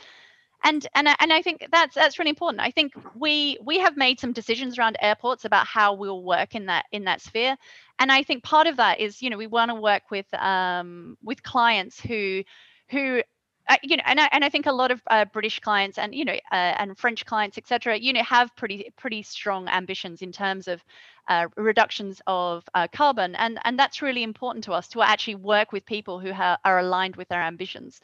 [0.63, 2.61] and and and I think that's that's really important.
[2.61, 6.67] I think we we have made some decisions around airports about how we'll work in
[6.67, 7.57] that in that sphere,
[7.99, 11.17] and I think part of that is you know we want to work with um,
[11.23, 12.43] with clients who
[12.89, 13.21] who
[13.69, 16.13] uh, you know, and I, and I think a lot of uh, British clients and
[16.13, 20.31] you know uh, and French clients, etc., you know, have pretty pretty strong ambitions in
[20.31, 20.83] terms of
[21.27, 25.71] uh, reductions of uh, carbon, and and that's really important to us to actually work
[25.71, 28.01] with people who ha- are aligned with their ambitions.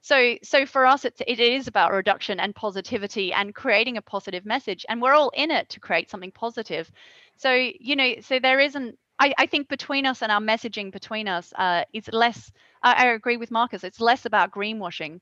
[0.00, 4.46] So, so for us, it's, it is about reduction and positivity and creating a positive
[4.46, 4.86] message.
[4.88, 6.90] And we're all in it to create something positive.
[7.36, 11.28] So, you know, so there isn't, I, I think between us and our messaging between
[11.28, 15.20] us uh, is less, I, I agree with Marcus, it's less about greenwashing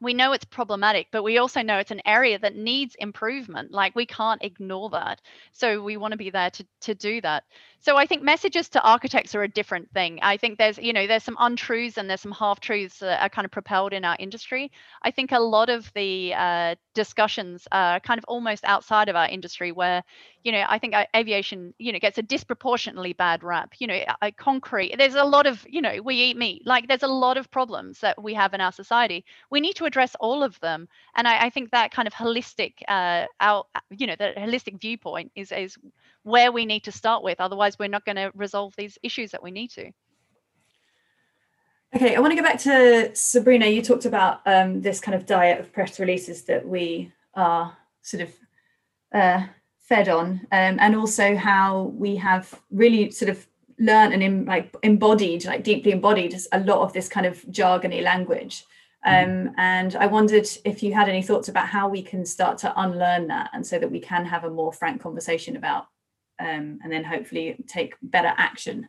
[0.00, 3.72] we know it's problematic, but we also know it's an area that needs improvement.
[3.72, 5.20] Like we can't ignore that.
[5.52, 7.44] So we want to be there to, to do that.
[7.84, 10.18] So I think messages to architects are a different thing.
[10.22, 13.28] I think there's, you know, there's some untruths and there's some half truths that are
[13.28, 14.72] kind of propelled in our industry.
[15.02, 19.28] I think a lot of the uh, discussions are kind of almost outside of our
[19.28, 20.02] industry where,
[20.44, 23.74] you know, I think aviation, you know, gets a disproportionately bad rap.
[23.78, 24.02] You know,
[24.38, 26.62] concrete, there's a lot of, you know, we eat meat.
[26.64, 29.26] Like there's a lot of problems that we have in our society.
[29.50, 30.88] We need to address all of them.
[31.16, 35.32] And I, I think that kind of holistic, uh, out, you know, the holistic viewpoint
[35.36, 35.76] is, is
[36.24, 37.40] where we need to start with.
[37.40, 39.92] Otherwise, we're not going to resolve these issues that we need to.
[41.94, 43.66] Okay, I want to go back to Sabrina.
[43.66, 48.24] You talked about um, this kind of diet of press releases that we are sort
[48.24, 48.30] of
[49.14, 49.46] uh,
[49.78, 53.46] fed on, um, and also how we have really sort of
[53.78, 58.02] learned and in, like embodied, like deeply embodied, a lot of this kind of jargony
[58.02, 58.64] language.
[59.06, 59.48] Mm-hmm.
[59.48, 62.72] Um, and I wondered if you had any thoughts about how we can start to
[62.80, 65.86] unlearn that, and so that we can have a more frank conversation about
[66.38, 68.88] um, and then hopefully take better action.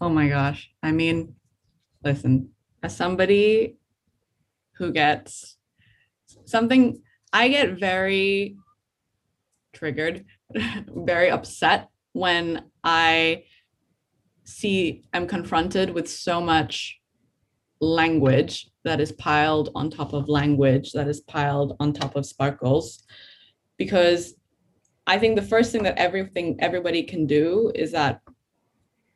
[0.00, 0.70] Oh my gosh.
[0.82, 1.34] I mean,
[2.02, 2.50] listen,
[2.82, 3.76] as somebody
[4.76, 5.56] who gets
[6.44, 7.00] something,
[7.32, 8.56] I get very
[9.72, 10.24] triggered,
[10.88, 13.44] very upset when I
[14.44, 17.00] see I'm confronted with so much
[17.80, 23.04] language that is piled on top of language that is piled on top of sparkles
[23.78, 24.34] because
[25.06, 28.20] I think the first thing that everything everybody can do is that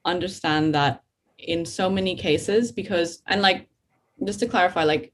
[0.05, 1.03] understand that
[1.39, 3.69] in so many cases because and like
[4.27, 5.13] just to clarify like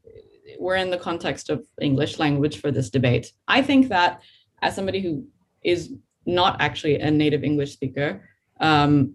[0.59, 3.33] we're in the context of English language for this debate.
[3.49, 4.21] I think that
[4.63, 5.27] as somebody who
[5.63, 5.93] is
[6.27, 8.29] not actually a native English speaker,
[8.61, 9.15] um,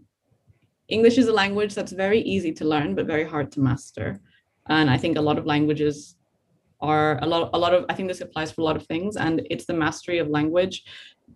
[0.87, 4.19] English is a language that's very easy to learn but very hard to master.
[4.67, 6.15] And I think a lot of languages
[6.81, 9.15] are a lot, a lot of, I think this applies for a lot of things.
[9.15, 10.83] And it's the mastery of language.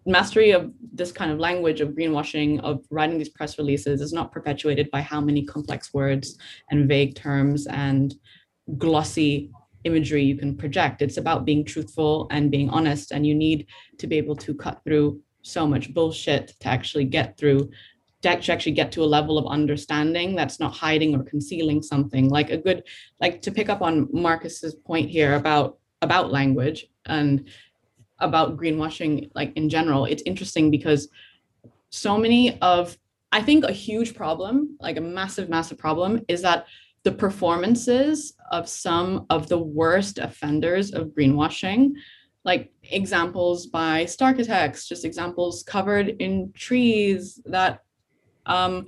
[0.05, 4.31] Mastery of this kind of language of greenwashing, of writing these press releases is not
[4.31, 6.37] perpetuated by how many complex words
[6.71, 8.15] and vague terms and
[8.77, 9.51] glossy
[9.83, 11.01] imagery you can project.
[11.01, 13.11] It's about being truthful and being honest.
[13.11, 17.37] And you need to be able to cut through so much bullshit to actually get
[17.37, 17.69] through
[18.21, 22.49] to actually get to a level of understanding that's not hiding or concealing something like
[22.49, 22.81] a good
[23.19, 27.49] like to pick up on marcus's point here about about language and
[28.19, 31.09] about greenwashing like in general it's interesting because
[31.89, 32.97] so many of
[33.31, 36.65] i think a huge problem like a massive massive problem is that
[37.03, 41.91] the performances of some of the worst offenders of greenwashing
[42.45, 47.79] like examples by Starchitects, just examples covered in trees that
[48.45, 48.85] um,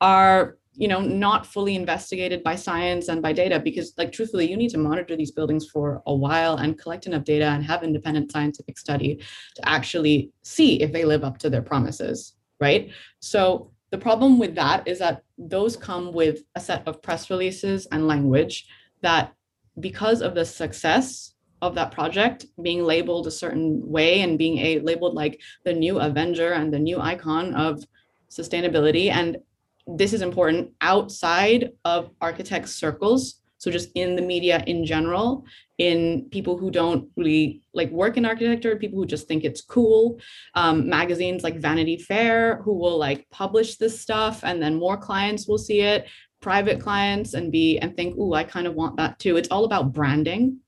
[0.00, 4.56] are you know not fully investigated by science and by data because like truthfully you
[4.56, 8.32] need to monitor these buildings for a while and collect enough data and have independent
[8.32, 9.20] scientific study
[9.54, 12.90] to actually see if they live up to their promises right?
[13.18, 17.86] So the problem with that is that those come with a set of press releases
[17.86, 18.66] and language
[19.02, 19.34] that
[19.80, 24.78] because of the success of that project being labeled a certain way and being a
[24.80, 27.84] labeled like the new avenger and the new icon of
[28.30, 29.36] sustainability and
[29.86, 35.44] this is important outside of architects circles so just in the media in general
[35.78, 40.20] in people who don't really like work in architecture people who just think it's cool
[40.54, 45.48] um, magazines like vanity fair who will like publish this stuff and then more clients
[45.48, 46.06] will see it
[46.42, 49.36] private clients and be and think oh i kind of want that too.
[49.38, 50.58] It's all about branding.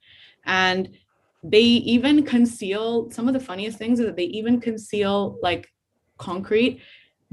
[0.46, 0.96] And
[1.42, 5.68] they even conceal some of the funniest things is that they even conceal like
[6.16, 6.80] concrete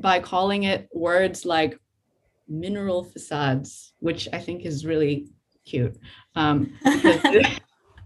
[0.01, 1.77] by calling it words like
[2.47, 5.27] mineral facades which i think is really
[5.65, 5.97] cute.
[6.35, 6.73] Um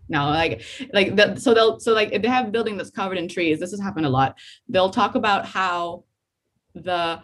[0.08, 0.62] no like
[0.94, 3.60] like that so they'll so like if they have a building that's covered in trees
[3.60, 4.38] this has happened a lot.
[4.70, 6.04] They'll talk about how
[6.74, 7.22] the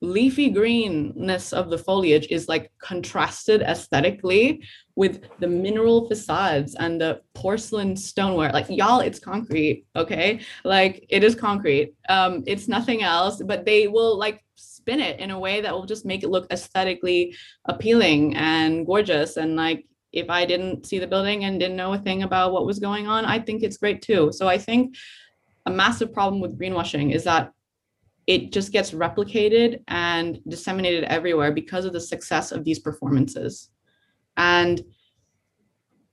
[0.00, 4.62] leafy greenness of the foliage is like contrasted aesthetically
[4.96, 8.52] with the mineral facades and the porcelain stoneware.
[8.52, 10.40] Like y'all it's concrete okay?
[10.64, 11.94] Like it is concrete.
[12.08, 15.86] Um it's nothing else but they will like spin it in a way that will
[15.86, 17.34] just make it look aesthetically
[17.66, 19.36] appealing and gorgeous.
[19.36, 22.66] And like if i didn't see the building and didn't know a thing about what
[22.66, 24.32] was going on i think it's great too.
[24.32, 24.96] So i think
[25.66, 27.52] a massive problem with greenwashing is that
[28.30, 33.70] it just gets replicated and disseminated everywhere because of the success of these performances.
[34.36, 34.80] And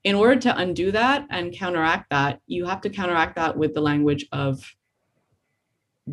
[0.04, 3.82] in order to undo that and counteract that, you have to counteract that with the
[3.82, 4.60] language of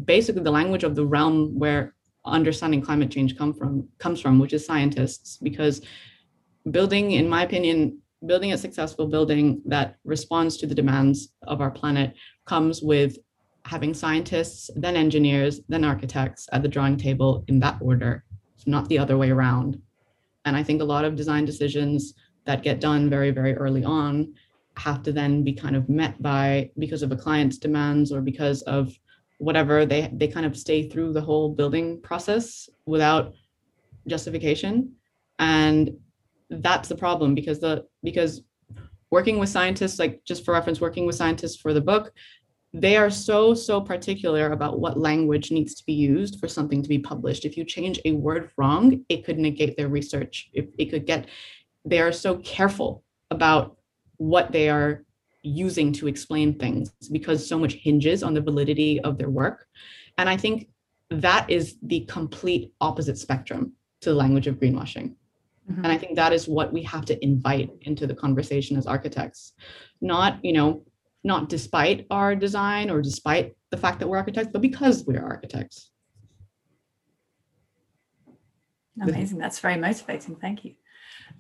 [0.04, 1.94] basically the language of the realm where
[2.26, 5.80] understanding climate change come from comes from, which is scientists, because
[6.70, 11.70] building, in my opinion, building a successful building that responds to the demands of our
[11.70, 12.12] planet
[12.44, 13.16] comes with
[13.64, 18.24] having scientists, then engineers, then architects at the drawing table in that order,
[18.66, 19.80] not the other way around.
[20.44, 24.34] And I think a lot of design decisions that get done very, very early on
[24.76, 28.62] have to then be kind of met by because of a client's demands or because
[28.62, 28.92] of
[29.38, 33.34] whatever they they kind of stay through the whole building process without
[34.06, 34.92] justification
[35.38, 35.90] and
[36.50, 38.42] that's the problem because the because
[39.10, 42.12] working with scientists like just for reference working with scientists for the book
[42.74, 46.88] they are so so particular about what language needs to be used for something to
[46.88, 47.44] be published.
[47.44, 50.50] If you change a word wrong it could negate their research.
[50.52, 51.28] It, it could get
[51.84, 53.76] they are so careful about
[54.16, 55.04] what they are
[55.42, 59.66] using to explain things because so much hinges on the validity of their work.
[60.18, 60.68] And i think
[61.10, 65.14] that is the complete opposite spectrum to the language of greenwashing.
[65.70, 65.84] Mm-hmm.
[65.84, 69.52] and i think that is what we have to invite into the conversation as architects.
[70.00, 70.82] Not you know
[71.24, 75.90] not despite our design or despite the fact that we're architects, but because we're architects.
[79.00, 79.38] Amazing.
[79.38, 80.36] That's very motivating.
[80.36, 80.74] Thank you.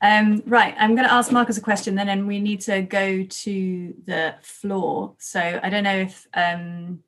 [0.02, 3.22] Um, right, I'm going to ask Marcus a question, then, and we need to go
[3.22, 5.14] to the floor.
[5.18, 7.04] So I don't know if um,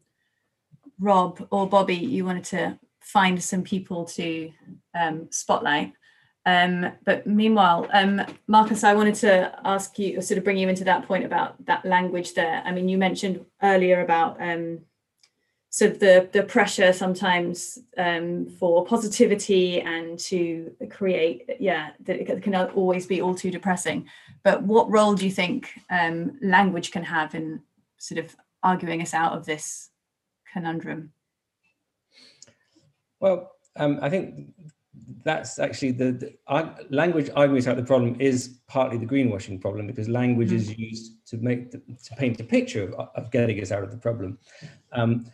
[1.00, 4.50] Rob or Bobby, you wanted to find some people to
[4.94, 5.94] um, spotlight.
[6.47, 10.84] Um, but meanwhile, um, Marcus, I wanted to ask you, sort of bring you into
[10.84, 12.62] that point about that language there.
[12.64, 14.82] I mean, you mentioned earlier about um,
[15.70, 22.42] sort of the the pressure sometimes um, for positivity and to create, yeah, that it
[22.42, 24.09] can always be all too depressing.
[24.44, 27.61] But what role do you think um, language can have in
[27.99, 29.90] sort of arguing us out of this
[30.53, 31.12] conundrum?
[33.18, 34.55] Well, um, I think
[35.24, 39.86] that's actually the, the uh, language argues out the problem is partly the greenwashing problem
[39.86, 40.54] because language mm.
[40.54, 43.90] is used to make the, to paint a picture of, of getting us out of
[43.90, 44.38] the problem.
[44.92, 45.30] Um,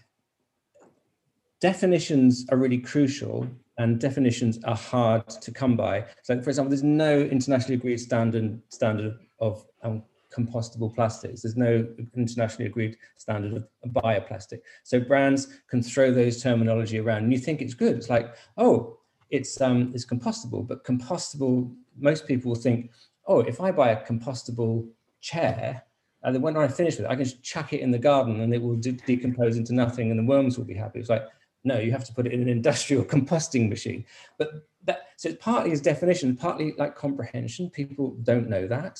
[1.60, 3.46] definitions are really crucial
[3.78, 6.04] and definitions are hard to come by.
[6.22, 10.02] So for example, there's no internationally agreed standard standard of um,
[10.34, 11.42] compostable plastics.
[11.42, 14.60] There's no internationally agreed standard of bioplastic.
[14.82, 17.96] So brands can throw those terminology around and you think it's good.
[17.96, 18.98] It's like, oh,
[19.32, 22.92] it's um it's compostable, but compostable, most people will think,
[23.26, 24.86] oh, if I buy a compostable
[25.20, 25.82] chair,
[26.22, 28.40] and then when I finish with it, I can just chuck it in the garden
[28.40, 31.00] and it will de decompose into nothing and the worms will be happy.
[31.00, 31.26] It's like,
[31.64, 34.04] no, you have to put it in an industrial composting machine.
[34.38, 37.70] But that, so it's partly is definition, partly like comprehension.
[37.70, 38.98] People don't know that.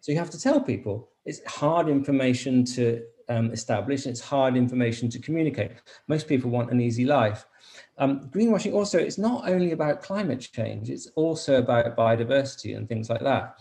[0.00, 5.08] So you have to tell people it's hard information to um, establish it's hard information
[5.10, 5.72] to communicate.
[6.08, 7.46] Most people want an easy life.
[7.98, 13.10] Um, greenwashing also, it's not only about climate change, it's also about biodiversity and things
[13.10, 13.56] like that.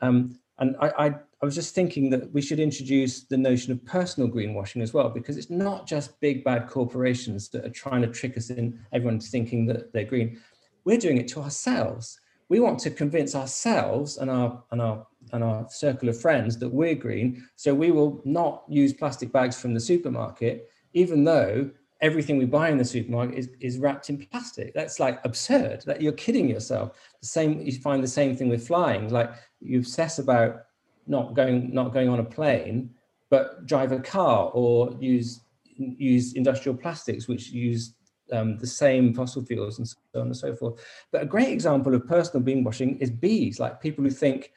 [0.00, 3.84] Um, and I, I, I, was just thinking that we should introduce the notion of
[3.84, 8.08] personal greenwashing as well, because it's not just big bad corporations that are trying to
[8.08, 10.38] trick us in, everyone's thinking that they're green.
[10.84, 12.20] We're doing it to ourselves.
[12.48, 16.68] We want to convince ourselves and our, and our, and our circle of friends that
[16.68, 17.46] we're green.
[17.56, 21.70] So we will not use plastic bags from the supermarket, even though
[22.02, 24.72] everything we buy in the supermarket is, is wrapped in plastic.
[24.74, 25.82] That's like absurd.
[25.86, 26.98] That you're kidding yourself.
[27.20, 29.10] The same you find the same thing with flying.
[29.10, 29.30] Like
[29.60, 30.62] you obsess about
[31.06, 32.90] not going not going on a plane,
[33.28, 35.40] but drive a car or use
[35.76, 37.94] use industrial plastics which use
[38.32, 40.84] um, the same fossil fuels and so on and so forth.
[41.10, 43.58] But a great example of personal greenwashing is bees.
[43.58, 44.52] Like people who think,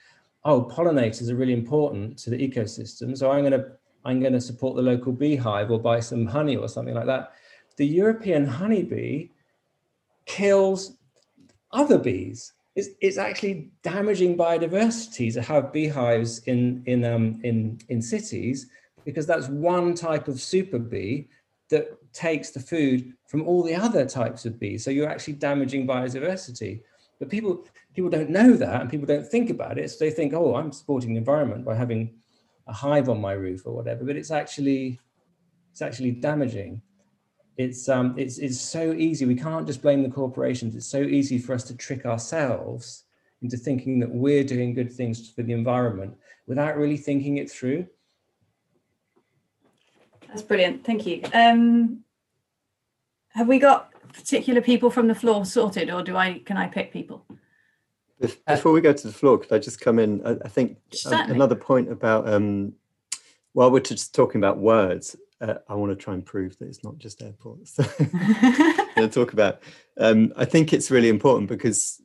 [0.45, 3.71] oh, pollinators are really important to the ecosystem, so I'm going to
[4.05, 7.33] I'm going to support the local beehive or buy some honey or something like that.
[7.77, 9.29] The European honeybee
[10.25, 10.97] kills
[11.71, 12.53] other bees.
[12.75, 18.67] It's, it's actually damaging biodiversity to have beehives in, in, um, in, in cities
[19.05, 21.27] because that's one type of super bee
[21.69, 24.83] that takes the food from all the other types of bees.
[24.83, 26.81] So you're actually damaging biodiversity.
[27.19, 29.89] But people people don't know that and people don't think about it.
[29.89, 32.13] So they think, oh, I'm supporting the environment by having
[32.67, 34.99] a hive on my roof or whatever, but it's actually
[35.71, 36.81] it's actually damaging.
[37.57, 39.25] It's um it's it's so easy.
[39.25, 40.75] We can't just blame the corporations.
[40.75, 43.03] It's so easy for us to trick ourselves
[43.41, 46.15] into thinking that we're doing good things for the environment
[46.47, 47.85] without really thinking it through.
[50.27, 50.83] That's brilliant.
[50.83, 51.21] Thank you.
[51.33, 52.03] Um,
[53.29, 56.91] have we got particular people from the floor sorted, or do I can I pick
[56.93, 57.25] people?
[58.19, 60.25] Before we go to the floor, could I just come in?
[60.25, 61.35] I, I think Certainly.
[61.35, 62.73] another point about um,
[63.53, 66.83] while we're just talking about words, uh, I want to try and prove that it's
[66.83, 67.73] not just airports.
[68.97, 69.61] to talk about.
[69.97, 72.01] Um, I think it's really important because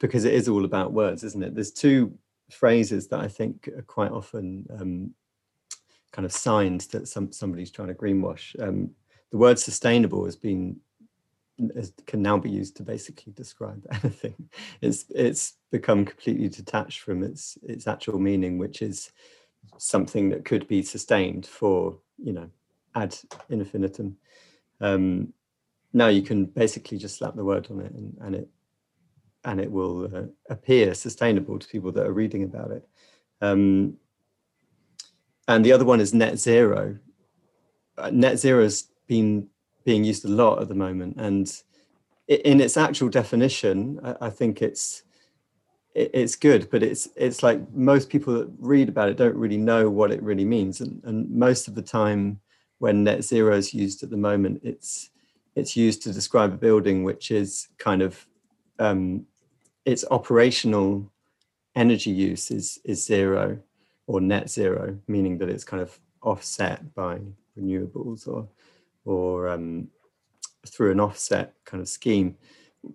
[0.00, 1.54] because it is all about words, isn't it?
[1.54, 2.18] There's two
[2.50, 5.14] phrases that I think are quite often um,
[6.12, 8.60] kind of signs that some somebody's trying to greenwash.
[8.60, 8.90] Um,
[9.30, 10.76] the word sustainable has been
[12.06, 14.34] can now be used to basically describe anything.
[14.80, 19.12] It's it's become completely detached from its its actual meaning, which is
[19.78, 22.50] something that could be sustained for you know
[22.94, 23.16] ad
[23.48, 24.16] infinitum.
[24.80, 25.32] Um,
[25.92, 28.48] now you can basically just slap the word on it, and, and it
[29.44, 32.88] and it will uh, appear sustainable to people that are reading about it.
[33.40, 33.96] Um,
[35.48, 36.98] and the other one is net zero.
[37.98, 39.48] Uh, net zero has been
[39.84, 41.16] being used a lot at the moment.
[41.18, 41.52] And
[42.28, 45.02] in its actual definition, I think it's
[45.94, 49.90] it's good, but it's it's like most people that read about it don't really know
[49.90, 50.80] what it really means.
[50.80, 52.40] And, and most of the time,
[52.78, 55.10] when net zero is used at the moment, it's
[55.54, 58.26] it's used to describe a building which is kind of
[58.78, 59.26] um,
[59.84, 61.10] its operational
[61.74, 63.58] energy use is is zero
[64.06, 67.20] or net zero, meaning that it's kind of offset by
[67.58, 68.48] renewables or
[69.04, 69.88] or um,
[70.66, 72.36] through an offset kind of scheme.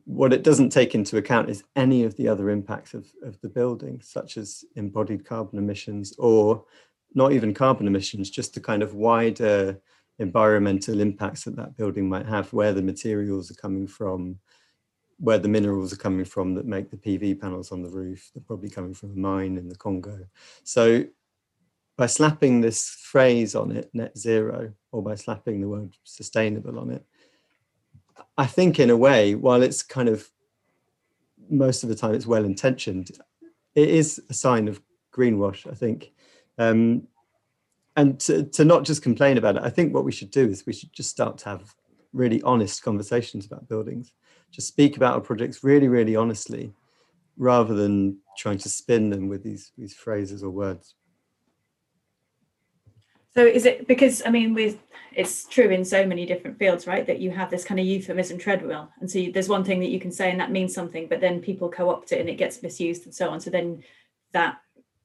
[0.05, 3.49] What it doesn't take into account is any of the other impacts of, of the
[3.49, 6.65] building, such as embodied carbon emissions or
[7.13, 9.79] not even carbon emissions, just the kind of wider
[10.19, 14.37] environmental impacts that that building might have, where the materials are coming from,
[15.19, 18.29] where the minerals are coming from that make the PV panels on the roof.
[18.33, 20.19] They're probably coming from a mine in the Congo.
[20.63, 21.05] So
[21.97, 26.91] by slapping this phrase on it, net zero, or by slapping the word sustainable on
[26.91, 27.03] it,
[28.37, 30.29] I think in a way, while it's kind of
[31.49, 33.11] most of the time it's well intentioned,
[33.75, 34.81] it is a sign of
[35.11, 36.11] greenwash, I think.
[36.57, 37.07] Um,
[37.95, 40.65] and to, to not just complain about it, I think what we should do is
[40.65, 41.73] we should just start to have
[42.13, 44.13] really honest conversations about buildings.
[44.51, 46.73] just speak about our projects really, really honestly,
[47.37, 50.95] rather than trying to spin them with these these phrases or words.
[53.35, 54.77] So is it because I mean with
[55.13, 57.05] it's true in so many different fields, right?
[57.05, 59.89] That you have this kind of euphemism treadmill, and so you, there's one thing that
[59.89, 62.61] you can say and that means something, but then people co-opt it and it gets
[62.61, 63.39] misused and so on.
[63.39, 63.83] So then
[64.33, 64.59] that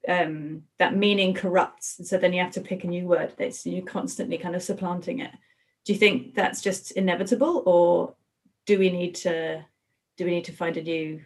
[0.09, 3.33] um, that meaning corrupts, and so then you have to pick a new word.
[3.39, 5.31] That's you're constantly kind of supplanting it.
[5.85, 8.15] Do you think that's just inevitable, or
[8.67, 9.65] do we need to
[10.17, 11.25] do we need to find a new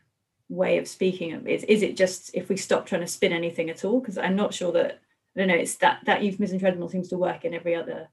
[0.49, 1.47] way of speaking?
[1.47, 4.01] Is is it just if we stop trying to spin anything at all?
[4.01, 5.01] Because I'm not sure that
[5.37, 5.55] I don't know.
[5.55, 8.09] It's that that euphemism treadmill seems to work in every other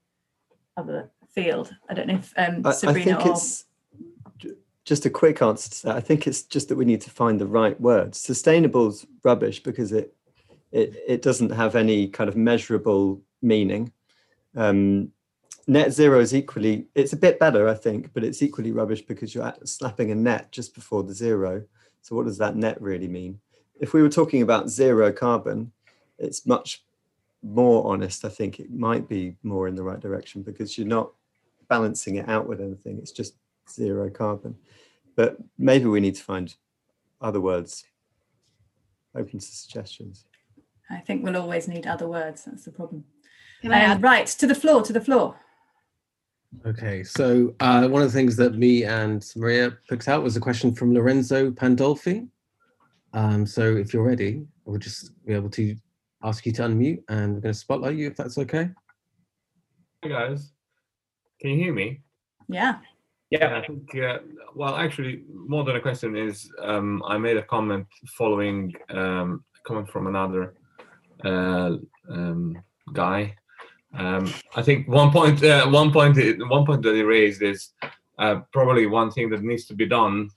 [0.76, 1.74] other field.
[1.90, 3.66] I don't know if um, Sabrina I, I think or it's
[4.86, 5.96] just a quick answer to that.
[5.96, 8.22] I think it's just that we need to find the right words.
[8.22, 10.16] Sustainable's rubbish because it
[10.72, 13.92] it it doesn't have any kind of measurable meaning.
[14.56, 15.12] Um,
[15.66, 19.34] net zero is equally it's a bit better, I think, but it's equally rubbish because
[19.34, 21.64] you're slapping a net just before the zero.
[22.02, 23.40] So what does that net really mean?
[23.80, 25.72] If we were talking about zero carbon,
[26.18, 26.84] it's much
[27.44, 31.12] more honest, I think it might be more in the right direction because you're not
[31.68, 32.98] balancing it out with anything.
[32.98, 33.36] It's just
[33.70, 34.56] zero carbon.
[35.16, 36.54] But maybe we need to find
[37.22, 37.86] other words.
[39.16, 40.26] Open to suggestions.
[40.90, 42.46] I think we'll always need other words.
[42.46, 43.06] That's the problem.
[43.62, 44.82] Can I add- right to the floor.
[44.84, 45.36] To the floor.
[46.68, 50.40] Okay, so uh, one of the things that me and Maria picked out was a
[50.40, 52.28] question from Lorenzo Pandolfi.
[53.14, 55.76] Um, so if you're ready, we'll just be able to
[56.24, 58.70] ask you to unmute and we're going to spotlight you if that's okay.
[60.02, 60.52] Hey guys,
[61.40, 62.02] can you hear me?
[62.48, 62.80] Yeah.
[63.30, 63.96] Yeah, I think.
[63.96, 64.20] Uh,
[64.54, 69.68] well, actually, more than a question is, um, I made a comment following um, a
[69.68, 70.54] comment from another
[71.26, 71.78] uh,
[72.12, 72.62] um,
[72.94, 73.36] guy.
[73.98, 76.16] Um, I think one point, uh, one point,
[76.48, 77.72] one point that he raised is
[78.20, 80.30] uh, probably one thing that needs to be done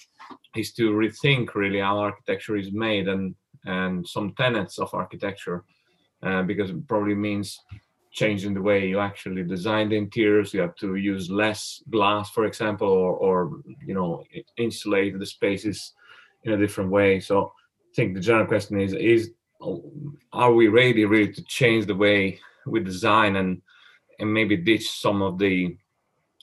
[0.54, 3.34] is to rethink really how architecture is made and
[3.66, 5.64] and some tenets of architecture,
[6.22, 7.60] uh, because it probably means
[8.12, 10.54] changing the way you actually design the interiors.
[10.54, 14.24] You have to use less glass, for example, or, or you know
[14.56, 15.92] insulate the spaces
[16.44, 17.20] in a different way.
[17.20, 17.52] So
[17.90, 19.32] I think the general question is: is
[20.32, 23.62] are we ready really to change the way we design and
[24.18, 25.76] and maybe ditch some of the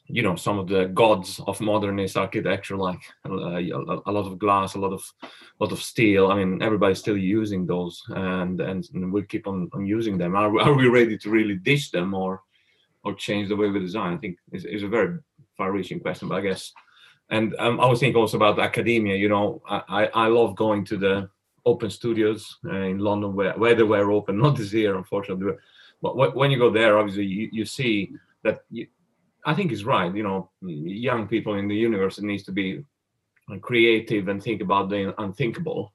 [0.08, 3.60] you know some of the gods of modernist architecture like uh,
[4.06, 5.04] a lot of glass a lot of
[5.60, 6.32] lot of steel.
[6.32, 10.36] I mean everybody's still using those and and, and we'll keep on, on using them.
[10.36, 12.42] Are, are we ready to really ditch them or
[13.06, 14.14] or change the way we design?
[14.14, 15.20] I think is is a very
[15.58, 16.72] far reaching question but i guess
[17.30, 20.86] and um, i was thinking also about academia you know I, I I love going
[20.86, 21.30] to the
[21.66, 25.54] open studios uh, in london where, where they were open not this year unfortunately
[26.02, 28.88] but when you go there obviously you, you see that you,
[29.46, 32.84] i think is right you know young people in the university needs to be
[33.62, 35.94] creative and think about the unthinkable.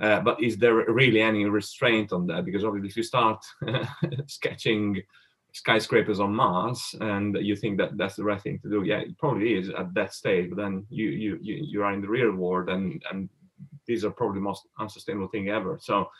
[0.00, 2.44] Uh, but is there really any restraint on that?
[2.44, 3.44] Because obviously, if you start
[4.26, 5.02] sketching
[5.52, 9.18] skyscrapers on Mars and you think that that's the right thing to do, yeah, it
[9.18, 10.50] probably is at that stage.
[10.50, 13.28] But then you you you, you are in the real world, and and
[13.86, 15.78] these are probably the most unsustainable thing ever.
[15.80, 16.10] So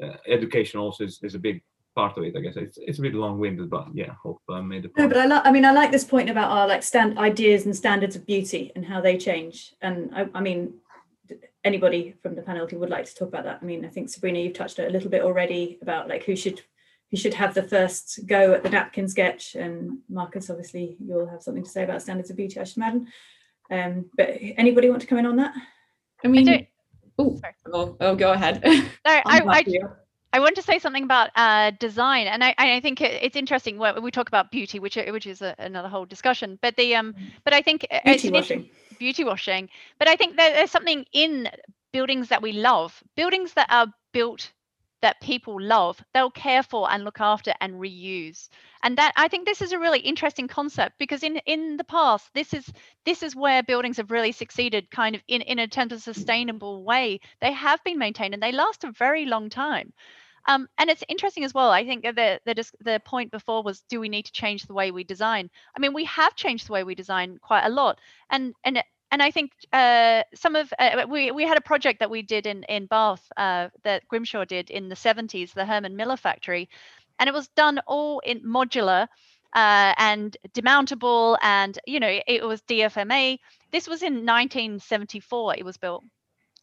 [0.00, 1.64] uh, education also is, is a big
[1.96, 2.36] part of it.
[2.36, 5.08] I guess it's it's a bit long-winded, but yeah, hope I made the No, point.
[5.14, 5.42] but I like.
[5.46, 8.70] I mean, I like this point about our like stand ideas and standards of beauty
[8.76, 9.74] and how they change.
[9.80, 10.74] And I, I mean,
[11.64, 13.58] anybody from the panel who would like to talk about that.
[13.60, 16.36] I mean, I think Sabrina, you've touched it a little bit already about like who
[16.36, 16.60] should
[17.10, 19.54] who should have the first go at the napkin sketch.
[19.54, 23.08] And Marcus, obviously, you'll have something to say about standards of beauty, I should imagine.
[23.70, 25.54] Um, but anybody want to come in on that?
[26.24, 26.66] I mean, don't-
[27.18, 27.54] oh, Sorry.
[27.72, 28.60] oh, oh, go ahead.
[28.64, 29.88] No, I, I'm I, happy you.
[30.36, 34.02] I want to say something about uh, design, and I, I think it's interesting when
[34.02, 36.58] we talk about beauty, which which is a, another whole discussion.
[36.60, 38.70] But the um, but I think uh, it's Beauty washing.
[38.98, 39.70] beauty washing.
[39.98, 41.48] But I think there's something in
[41.90, 44.52] buildings that we love, buildings that are built
[45.00, 48.50] that people love, they'll care for and look after and reuse.
[48.82, 52.28] And that I think this is a really interesting concept because in in the past,
[52.34, 52.70] this is
[53.06, 56.84] this is where buildings have really succeeded, kind of in in a terms of sustainable
[56.84, 57.20] way.
[57.40, 59.94] They have been maintained and they last a very long time.
[60.46, 61.70] Um, and it's interesting as well.
[61.70, 64.90] I think the the the point before was, do we need to change the way
[64.90, 65.50] we design?
[65.76, 69.22] I mean, we have changed the way we design quite a lot, and and and
[69.22, 72.62] I think uh, some of uh, we we had a project that we did in
[72.64, 76.68] in Bath uh, that Grimshaw did in the 70s, the Herman Miller factory,
[77.18, 79.08] and it was done all in modular
[79.54, 83.38] uh, and demountable, and you know it was DFMA.
[83.72, 85.56] This was in 1974.
[85.56, 86.04] It was built.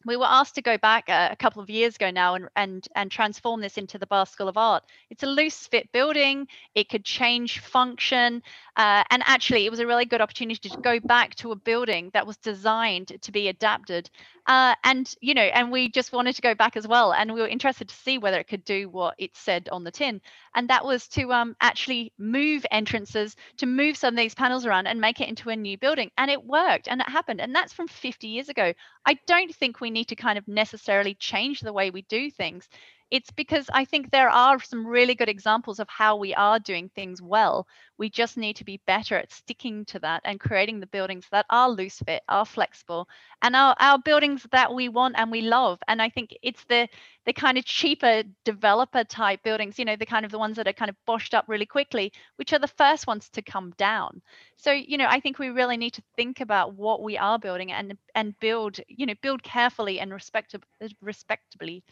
[0.04, 2.88] We were asked to go back a, a, couple of years ago now and, and
[2.94, 4.84] and transform this into the Bath School of Art.
[5.10, 6.46] It's a loose fit building.
[6.74, 8.42] It could change function,
[8.76, 12.10] uh, and actually, it was a really good opportunity to go back to a building
[12.12, 14.10] that was designed to be adapted.
[14.46, 17.40] Uh, and you know, and we just wanted to go back as well, and we
[17.40, 20.20] were interested to see whether it could do what it said on the tin,
[20.56, 24.88] and that was to um, actually move entrances, to move some of these panels around
[24.88, 27.72] and make it into a new building, and it worked, and it happened, and that's
[27.72, 28.72] from 50 years ago.
[29.06, 32.68] I don't think we need to kind of necessarily change the way we do things
[33.10, 36.90] it's because I think there are some really good examples of how we are doing
[36.94, 37.66] things well.
[37.98, 41.46] We just need to be better at sticking to that and creating the buildings that
[41.50, 43.08] are loose fit, are flexible,
[43.42, 45.78] and are our buildings that we want and we love.
[45.88, 46.88] And I think it's the
[47.26, 50.68] the kind of cheaper developer type buildings, you know, the kind of the ones that
[50.68, 54.20] are kind of boshed up really quickly, which are the first ones to come down.
[54.56, 57.72] So, you know, I think we really need to think about what we are building
[57.72, 60.54] and and build, you know, build carefully and respect
[61.00, 61.82] respectably.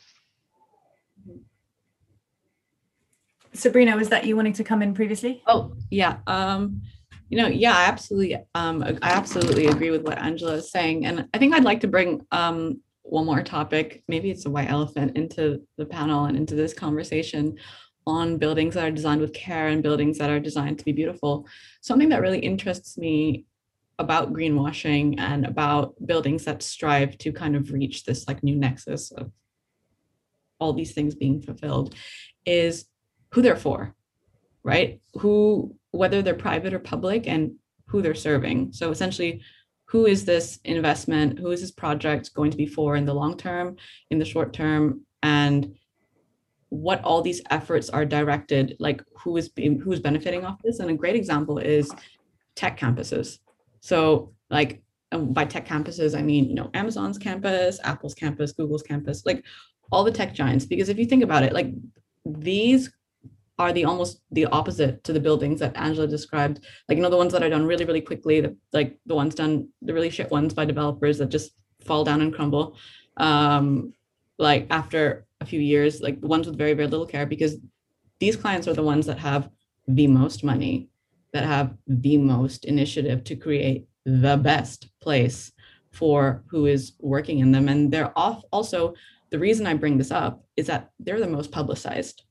[3.54, 5.42] Sabrina, was that you wanting to come in previously?
[5.46, 6.18] Oh, yeah.
[6.26, 6.82] Um,
[7.28, 11.28] you know, yeah, I absolutely, um, I absolutely agree with what Angela is saying, and
[11.32, 14.02] I think I'd like to bring um, one more topic.
[14.08, 17.56] Maybe it's a white elephant into the panel and into this conversation
[18.06, 21.46] on buildings that are designed with care and buildings that are designed to be beautiful.
[21.82, 23.44] Something that really interests me
[23.98, 29.12] about greenwashing and about buildings that strive to kind of reach this like new nexus
[29.12, 29.30] of
[30.62, 31.94] all these things being fulfilled
[32.46, 32.86] is
[33.32, 33.94] who they're for,
[34.62, 35.00] right?
[35.14, 37.56] Who, whether they're private or public, and
[37.86, 38.72] who they're serving.
[38.72, 39.42] So essentially,
[39.86, 41.38] who is this investment?
[41.38, 43.76] Who is this project going to be for in the long term,
[44.10, 45.74] in the short term, and
[46.70, 48.76] what all these efforts are directed?
[48.78, 50.78] Like who is being, who is benefiting off this?
[50.78, 51.92] And a great example is
[52.56, 53.38] tech campuses.
[53.80, 54.82] So like
[55.12, 59.44] um, by tech campuses, I mean you know Amazon's campus, Apple's campus, Google's campus, like
[59.92, 61.72] all the tech giants because if you think about it like
[62.24, 62.90] these
[63.58, 66.64] are the almost the opposite to the buildings that Angela described.
[66.88, 69.34] Like, you know, the ones that are done really, really quickly, the, like the ones
[69.34, 71.52] done, the really shit ones by developers that just
[71.84, 72.76] fall down and crumble.
[73.18, 73.92] Um,
[74.38, 77.56] like after a few years, like the ones with very, very little care, because
[78.20, 79.50] these clients are the ones that have
[79.86, 80.88] the most money,
[81.32, 85.52] that have the most initiative to create the best place
[85.92, 87.68] for who is working in them.
[87.68, 88.94] And they're off also
[89.32, 92.22] the reason I bring this up is that they're the most publicized,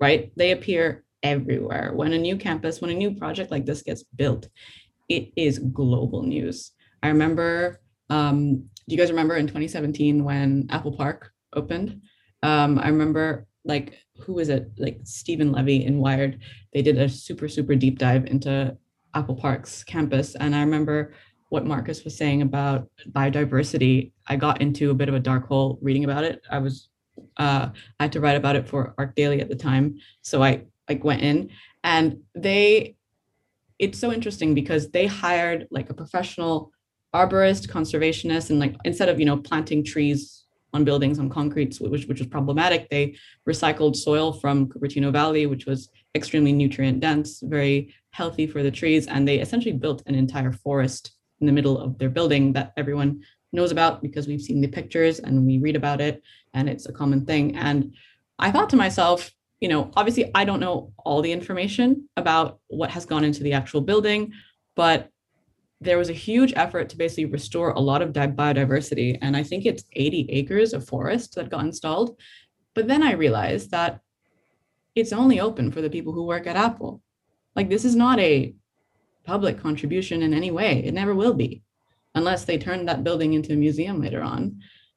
[0.00, 0.32] right?
[0.36, 1.92] They appear everywhere.
[1.94, 4.48] When a new campus, when a new project like this gets built,
[5.08, 6.72] it is global news.
[7.04, 7.80] I remember,
[8.10, 12.02] um, do you guys remember in 2017 when Apple Park opened?
[12.42, 14.70] Um, I remember like who was it?
[14.76, 16.40] Like Steven Levy in Wired.
[16.72, 18.76] They did a super, super deep dive into
[19.14, 20.34] Apple Park's campus.
[20.34, 21.14] And I remember
[21.50, 25.78] what Marcus was saying about biodiversity, I got into a bit of a dark hole
[25.82, 26.40] reading about it.
[26.50, 26.88] I was
[27.36, 31.04] uh, I had to write about it for ArchDaily at the time, so I like
[31.04, 31.50] went in,
[31.84, 32.96] and they.
[33.78, 36.70] It's so interesting because they hired like a professional
[37.14, 42.06] arborist, conservationist, and like instead of you know planting trees on buildings on concrete, which
[42.06, 43.16] which was problematic, they
[43.48, 49.08] recycled soil from Cupertino Valley, which was extremely nutrient dense, very healthy for the trees,
[49.08, 53.22] and they essentially built an entire forest in the middle of their building that everyone
[53.52, 56.22] knows about because we've seen the pictures and we read about it
[56.54, 57.56] and it's a common thing.
[57.56, 57.94] And
[58.38, 59.30] I thought to myself,
[59.60, 63.52] you know, obviously I don't know all the information about what has gone into the
[63.52, 64.32] actual building,
[64.76, 65.10] but
[65.80, 69.18] there was a huge effort to basically restore a lot of biodiversity.
[69.22, 72.18] And I think it's 80 acres of forest that got installed.
[72.74, 74.00] But then I realized that
[74.94, 77.02] it's only open for the people who work at Apple.
[77.56, 78.54] Like this is not a
[79.30, 80.72] public contribution in any way.
[80.84, 81.62] It never will be
[82.16, 84.42] unless they turn that building into a museum later on.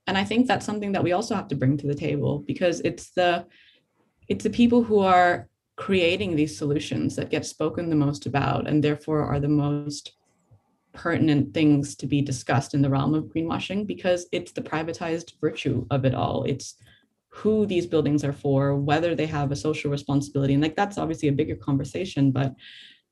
[0.08, 2.82] And I think that's something that we also have to bring to the table because
[2.90, 3.46] it's the
[4.32, 5.48] it's the people who are
[5.86, 10.04] creating these solutions that get spoken the most about and therefore are the most
[10.94, 15.86] pertinent things to be discussed in the realm of greenwashing because it's the privatized virtue
[15.96, 16.44] of it all.
[16.54, 16.76] It's
[17.40, 20.54] who these buildings are for, whether they have a social responsibility.
[20.54, 22.52] And like that's obviously a bigger conversation, but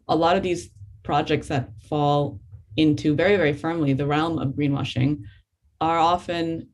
[0.08, 0.72] a lot of these
[1.04, 2.40] projects that fall
[2.78, 5.22] into very, very firmly the realm of greenwashing
[5.80, 6.70] are often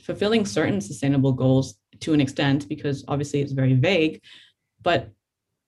[0.00, 4.20] fulfilling certain sustainable goals to an extent because obviously it's very vague.
[4.82, 5.10] But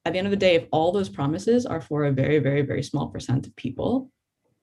[0.05, 2.63] at the end of the day, if all those promises are for a very, very,
[2.63, 4.11] very small percent of people,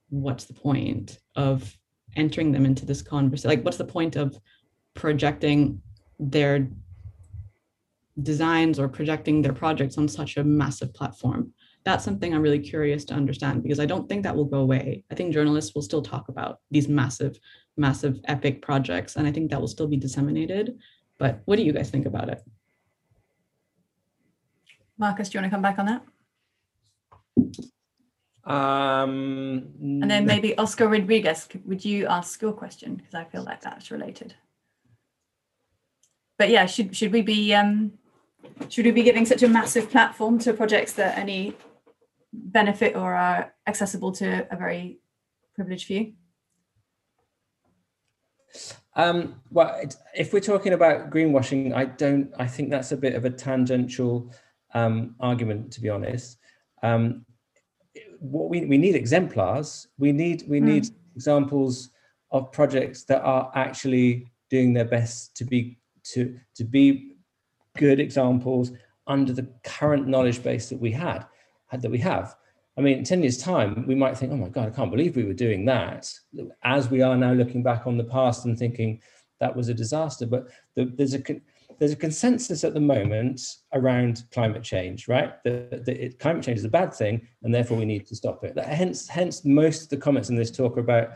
[0.09, 1.75] what's the point of
[2.15, 3.49] entering them into this conversation?
[3.49, 4.37] Like, what's the point of
[4.93, 5.81] projecting
[6.19, 6.67] their
[8.21, 11.53] designs or projecting their projects on such a massive platform?
[11.85, 15.03] That's something I'm really curious to understand because I don't think that will go away.
[15.11, 17.39] I think journalists will still talk about these massive
[17.77, 19.15] massive epic projects.
[19.15, 20.79] And I think that will still be disseminated.
[21.19, 22.41] But what do you guys think about it?
[24.97, 26.01] Marcus, do you want to come back on that?
[28.49, 32.95] Um, And then maybe Oscar Rodriguez, would you ask your question?
[32.95, 34.35] Because I feel like that's related.
[36.37, 37.93] But yeah, should should we be um
[38.69, 41.55] should we be giving such a massive platform to projects that only
[42.35, 44.99] benefit or are accessible to a very
[45.55, 46.13] privileged few?
[48.95, 49.81] Um, well,
[50.15, 52.31] if we're talking about greenwashing, I don't.
[52.39, 54.33] I think that's a bit of a tangential
[54.73, 56.37] um, argument, to be honest.
[56.81, 57.25] Um,
[58.19, 59.87] what we, we need exemplars.
[59.97, 60.65] We need we Hmm.
[60.65, 61.89] need examples
[62.31, 65.77] of projects that are actually doing their best to be
[66.13, 67.15] to to be
[67.77, 68.71] good examples
[69.07, 71.25] under the current knowledge base that we had
[71.81, 72.35] that we have.
[72.77, 75.15] I mean, in 10 years' time, we might think, oh my God, I can't believe
[75.15, 76.11] we were doing that.
[76.63, 79.01] As we are now looking back on the past and thinking
[79.39, 80.25] that was a disaster.
[80.25, 81.21] But the, there's a
[81.79, 83.41] there's a consensus at the moment
[83.73, 85.43] around climate change, right?
[85.43, 88.55] That, climate change is a bad thing, and therefore we need to stop it.
[88.55, 91.09] That, hence, hence, most of the comments in this talk are about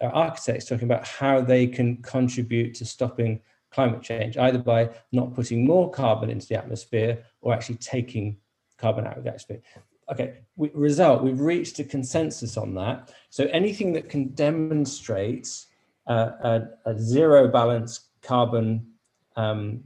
[0.00, 3.40] uh, architects talking about how they can contribute to stopping
[3.70, 8.36] climate change, either by not putting more carbon into the atmosphere or actually taking
[8.78, 9.60] carbon out of the atmosphere.
[10.10, 13.12] Okay, we, result, we've reached a consensus on that.
[13.30, 15.48] So anything that can demonstrate
[16.06, 18.86] uh, a, a zero balance carbon,
[19.34, 19.82] um,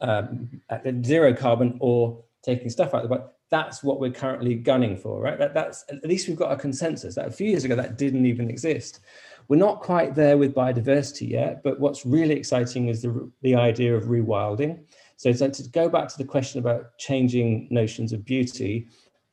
[0.00, 0.60] um,
[1.04, 5.20] zero carbon or taking stuff out of the bike, that's what we're currently gunning for,
[5.20, 5.38] right?
[5.38, 7.16] That, that's at least we've got a consensus.
[7.16, 9.00] That a few years ago that didn't even exist.
[9.48, 13.96] We're not quite there with biodiversity yet, but what's really exciting is the, the idea
[13.96, 14.84] of rewilding.
[15.16, 18.86] So, so to go back to the question about changing notions of beauty,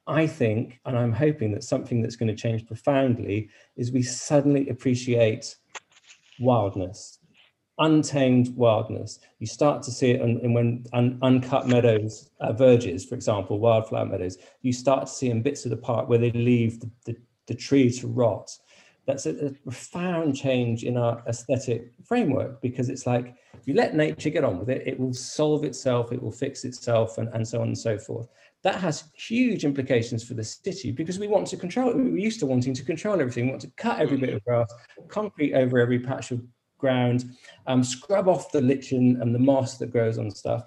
[0.08, 4.70] I think, and I'm hoping that something that's going to change profoundly is we suddenly
[4.70, 5.56] appreciate
[6.40, 7.20] wildness,
[7.78, 9.20] untamed wildness.
[9.40, 13.60] You start to see it in, in when un, uncut meadows, uh, verges, for example,
[13.60, 16.90] wildflower meadows, you start to see in bits of the park where they leave the,
[17.06, 17.16] the,
[17.48, 18.50] the tree to rot.
[19.06, 23.96] That's a, a profound change in our aesthetic framework because it's like if you let
[23.96, 27.46] nature get on with it, it will solve itself, it will fix itself, and, and
[27.46, 28.28] so on and so forth
[28.64, 32.46] that has huge implications for the city because we want to control we're used to
[32.46, 33.46] wanting to control everything.
[33.46, 34.72] We want to cut every bit of grass
[35.08, 36.42] concrete over every patch of
[36.78, 37.32] ground
[37.66, 40.66] um, scrub off the lichen and the moss that grows on stuff.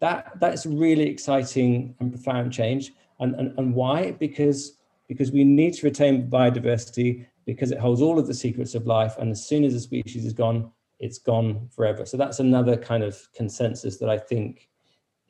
[0.00, 2.92] That that's really exciting and profound change.
[3.20, 4.12] And, and and why?
[4.12, 4.78] Because
[5.08, 9.16] because we need to retain biodiversity because it holds all of the secrets of life.
[9.18, 10.70] And as soon as a species is gone
[11.00, 12.04] it's gone forever.
[12.04, 14.68] So that's another kind of consensus that i think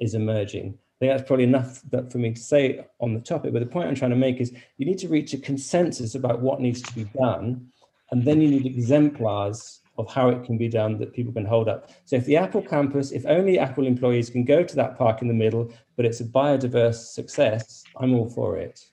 [0.01, 3.55] is emerging I think that's probably enough that for me to say on the topic.
[3.55, 6.41] But the point I'm trying to make is you need to reach a consensus about
[6.41, 7.71] what needs to be done,
[8.11, 11.69] and then you need exemplars of how it can be done that people can hold
[11.69, 11.91] up.
[12.05, 15.29] So if the Apple campus, if only Apple employees can go to that park in
[15.29, 18.85] the middle, but it's a biodiverse success, I'm all for it.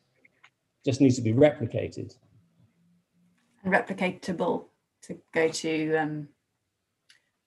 [0.86, 2.16] Just needs to be replicated.
[3.64, 4.66] And replicatable
[5.03, 6.30] to go to um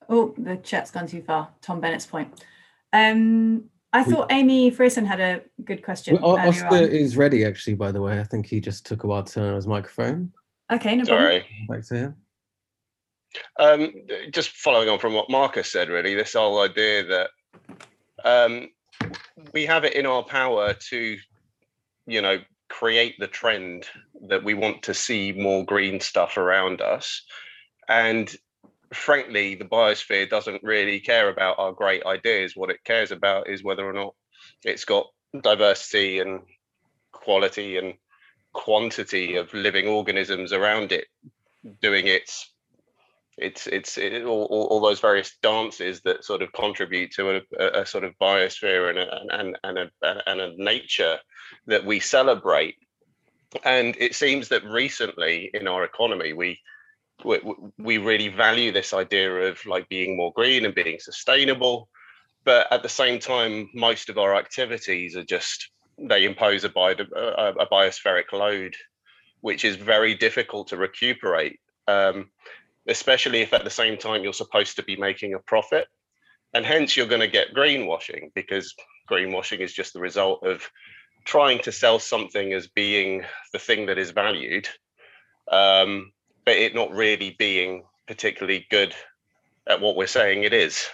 [0.07, 1.49] oh the chat's gone too far.
[1.61, 2.43] Tom Bennett's point.
[2.93, 6.17] Um I We- thought Amy Frison had a good question.
[6.21, 6.83] Well, Oscar on.
[6.83, 8.19] is ready, actually, by the way.
[8.19, 10.31] I think he just took a while to turn on his microphone.
[10.71, 11.23] Okay, no problem.
[11.25, 11.45] Sorry.
[11.67, 12.15] Back to him.
[13.59, 13.93] Um,
[14.31, 17.29] just following on from what Marcus said, really, this whole idea that
[18.23, 18.69] um,
[19.53, 21.17] we have it in our power to,
[22.07, 22.39] you know,
[22.69, 23.85] create the trend
[24.27, 27.23] that we want to see more green stuff around us.
[27.89, 28.33] And
[28.93, 32.55] frankly, the biosphere doesn't really care about our great ideas.
[32.55, 34.13] What it cares about is whether or not
[34.63, 35.07] it's got
[35.39, 36.41] diversity and
[37.11, 37.93] quality and
[38.53, 41.07] quantity of living organisms around it
[41.81, 42.51] doing its
[43.37, 47.81] it's it's it, all, all, those various dances that sort of contribute to a, a,
[47.81, 51.17] a sort of biosphere and a, and and a, and a nature
[51.67, 52.75] that we celebrate
[53.63, 56.59] and it seems that recently in our economy we
[57.25, 61.89] we, really value this idea of like being more green and being sustainable
[62.43, 66.95] but at the same time most of our activities are just they impose a, bio,
[67.15, 68.75] a, a biospheric load
[69.41, 72.29] which is very difficult to recuperate um,
[72.87, 75.87] especially if at the same time you're supposed to be making a profit.
[76.53, 78.75] And hence you're going to get greenwashing because
[79.09, 80.69] greenwashing is just the result of
[81.25, 84.67] trying to sell something as being the thing that is valued,
[85.51, 86.11] um,
[86.45, 88.93] but it not really being particularly good
[89.67, 90.87] at what we're saying it is.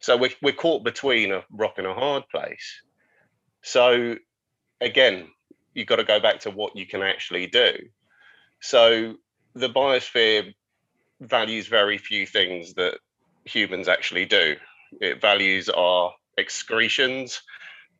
[0.00, 2.82] So we're, we're caught between a rock and a hard place.
[3.62, 4.16] So
[4.80, 5.28] again,
[5.74, 7.72] you've got to go back to what you can actually do.
[8.60, 9.14] So
[9.54, 10.54] the biosphere
[11.20, 12.98] values very few things that
[13.44, 14.56] humans actually do.
[15.00, 17.40] It values our excretions,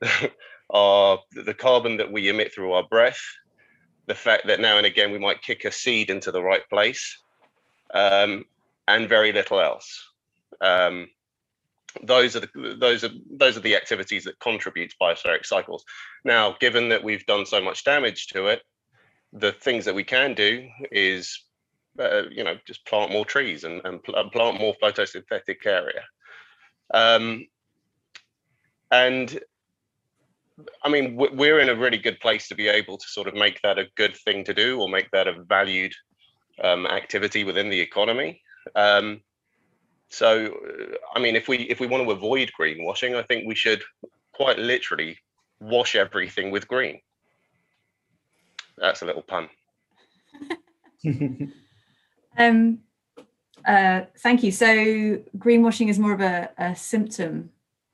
[0.71, 3.23] our the carbon that we emit through our breath,
[4.07, 7.19] the fact that now and again we might kick a seed into the right place,
[7.95, 8.45] um,
[8.89, 10.05] and very little else.
[10.61, 11.09] Um,
[12.03, 15.85] those are the those are those are the activities that contribute to biospheric cycles.
[16.25, 18.63] Now, given that we've done so much damage to it,
[19.33, 21.43] the things that we can do is
[21.99, 26.03] uh, you know just plant more trees and, and plant more photosynthetic area.
[26.93, 27.47] Um,
[28.91, 29.41] and
[30.83, 33.61] I mean, we're in a really good place to be able to sort of make
[33.63, 35.93] that a good thing to do or make that a valued
[36.63, 38.41] um, activity within the economy.
[38.75, 39.21] Um,
[40.09, 43.55] so, uh, I mean, if we if we want to avoid greenwashing, I think we
[43.55, 43.83] should
[44.33, 45.19] quite literally
[45.61, 47.01] wash everything with green.
[48.79, 49.49] That's a little pun.
[52.39, 52.79] um,
[53.67, 54.53] uh, thank you.
[54.53, 54.67] So,
[55.39, 57.51] greenwashing is more of a, a symptom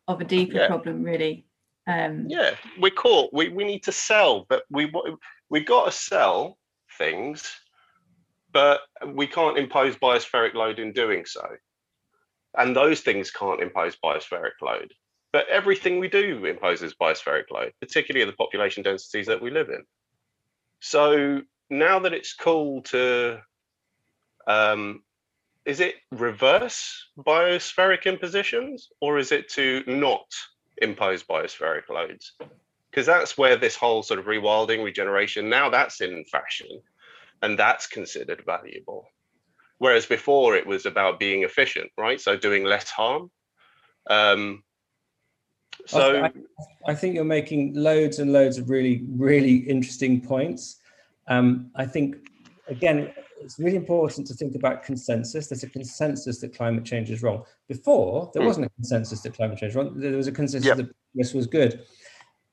[0.07, 0.67] of a deeper yeah.
[0.67, 1.47] problem, really.
[1.87, 3.33] Um, yeah, we're caught.
[3.33, 4.93] We we need to sell, but we
[5.49, 6.59] we got to sell
[6.99, 7.51] things,
[8.53, 11.43] but we can't impose biospheric load in doing so
[12.57, 14.93] and those things can't impose biospheric load.
[15.33, 19.85] But everything we do imposes biospheric load, particularly the population densities that we live in.
[20.81, 23.41] So now that it's cool to,
[24.47, 25.03] um,
[25.65, 30.27] is it reverse biospheric impositions or is it to not
[30.79, 32.33] impose biospheric loads?
[32.91, 36.69] Because that's where this whole sort of rewilding, regeneration, now that's in fashion
[37.43, 39.07] and that's considered valuable.
[39.79, 42.21] Whereas before it was about being efficient, right?
[42.21, 43.31] So doing less harm.
[44.09, 44.63] Um,
[45.87, 46.33] so I,
[46.87, 50.79] I, think you're making loads and loads of really, really interesting points.
[51.27, 52.17] Um, I think,
[52.69, 53.13] again,
[53.43, 55.49] it's really important to think about consensus.
[55.49, 57.45] There's a consensus that climate change is wrong.
[57.69, 58.47] Before, there mm.
[58.47, 59.99] wasn't a consensus that climate change is wrong.
[59.99, 60.77] There was a consensus yep.
[60.79, 61.85] that this was good.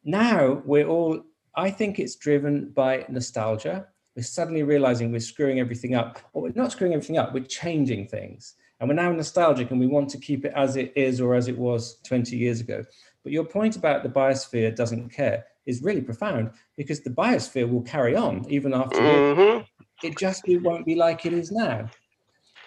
[0.04, 1.22] Now, we're all,
[1.56, 3.88] I think it's driven by nostalgia
[4.20, 8.06] we're suddenly realizing we're screwing everything up, or we're not screwing everything up, we're changing
[8.06, 8.56] things.
[8.80, 11.48] And we're now nostalgic and we want to keep it as it is or as
[11.48, 12.84] it was 20 years ago.
[13.24, 17.82] But your point about the biosphere doesn't care is really profound because the biosphere will
[17.84, 19.64] carry on even after mm-hmm.
[20.04, 21.90] It just won't be like it is now.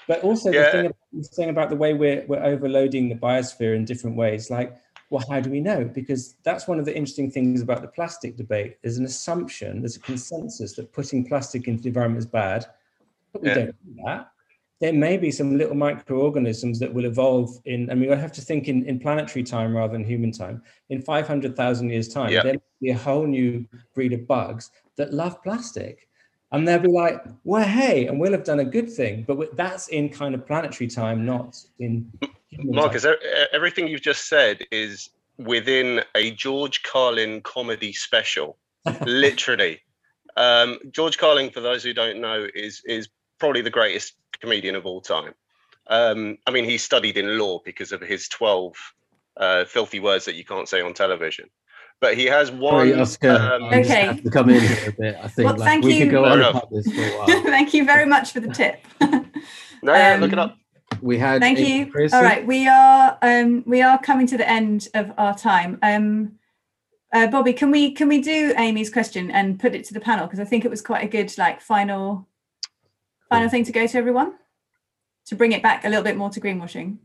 [0.08, 0.64] But also yeah.
[0.64, 4.16] the, thing about, the thing about the way we're, we're overloading the biosphere in different
[4.16, 4.76] ways, like
[5.12, 5.84] well, how do we know?
[5.84, 8.78] Because that's one of the interesting things about the plastic debate.
[8.80, 12.64] There's an assumption, there's a consensus that putting plastic into the environment is bad,
[13.30, 13.54] but we yeah.
[13.54, 14.30] don't do that.
[14.80, 18.40] There may be some little microorganisms that will evolve in, I mean, I have to
[18.40, 20.62] think in, in planetary time rather than human time.
[20.88, 22.42] In 500,000 years' time, yeah.
[22.42, 26.08] there may be a whole new breed of bugs that love plastic.
[26.52, 29.24] And they'll be like, well, hey, and we'll have done a good thing.
[29.26, 32.12] But that's in kind of planetary time, not in
[32.58, 33.06] Marcus,
[33.52, 38.58] everything you've just said is within a George Carlin comedy special,
[39.06, 39.80] literally.
[40.36, 44.86] Um, George Carlin, for those who don't know, is is probably the greatest comedian of
[44.86, 45.34] all time.
[45.88, 48.74] Um, I mean, he studied in law because of his twelve
[49.36, 51.48] uh, filthy words that you can't say on television.
[52.02, 52.72] But he has one.
[52.72, 54.20] Sorry, Oscar, um, okay.
[54.22, 55.16] to come in here a bit.
[55.22, 56.04] I think well, like, thank we you.
[56.04, 57.26] could go on about this for a while.
[57.44, 58.84] thank you very much for the tip.
[59.82, 60.58] no, um, look it up
[61.00, 64.88] we had thank you all right we are um we are coming to the end
[64.94, 66.32] of our time um
[67.12, 70.26] uh, bobby can we can we do amy's question and put it to the panel
[70.26, 72.28] because i think it was quite a good like final
[73.28, 74.34] final thing to go to everyone
[75.26, 76.98] to bring it back a little bit more to greenwashing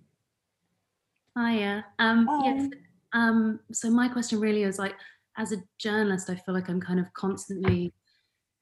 [1.35, 2.69] hiya um yes
[3.13, 4.95] um so my question really is like
[5.37, 7.93] as a journalist i feel like i'm kind of constantly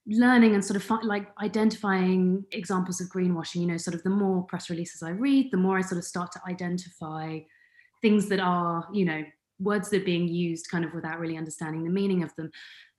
[0.07, 4.43] learning and sort of like identifying examples of greenwashing you know sort of the more
[4.43, 7.39] press releases i read the more i sort of start to identify
[8.01, 9.23] things that are you know
[9.59, 12.51] words that are being used kind of without really understanding the meaning of them.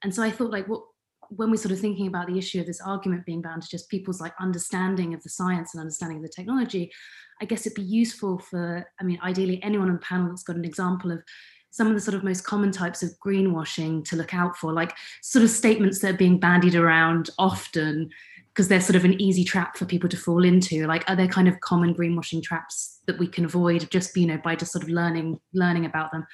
[0.02, 0.82] And so i thought like what
[1.30, 3.90] when we're sort of thinking about the issue of this argument being bound to just
[3.90, 6.92] people's like understanding of the science and understanding of the technology
[7.40, 10.56] i guess it'd be useful for i mean ideally anyone on the panel that's got
[10.56, 11.22] an example of
[11.76, 14.96] some of the sort of most common types of greenwashing to look out for, like
[15.20, 18.08] sort of statements that are being bandied around often
[18.48, 20.86] because they're sort of an easy trap for people to fall into.
[20.86, 24.38] Like, are there kind of common greenwashing traps that we can avoid just, you know,
[24.42, 26.26] by just sort of learning learning about them?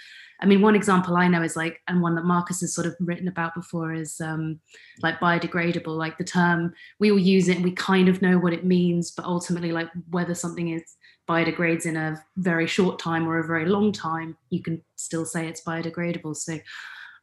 [0.42, 2.96] I mean, one example I know is like, and one that Marcus has sort of
[2.98, 4.58] written about before is um,
[5.00, 5.96] like biodegradable.
[5.96, 9.12] Like the term, we all use it and we kind of know what it means,
[9.12, 10.82] but ultimately, like whether something is
[11.28, 15.46] biodegrades in a very short time or a very long time, you can still say
[15.46, 16.34] it's biodegradable.
[16.34, 16.58] So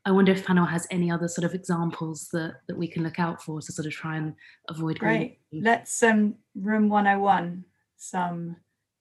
[0.05, 3.19] I wonder if panel has any other sort of examples that that we can look
[3.19, 4.33] out for to sort of try and
[4.69, 4.97] avoid.
[4.97, 5.39] Great.
[5.51, 7.65] Let's um room 101
[7.97, 8.55] some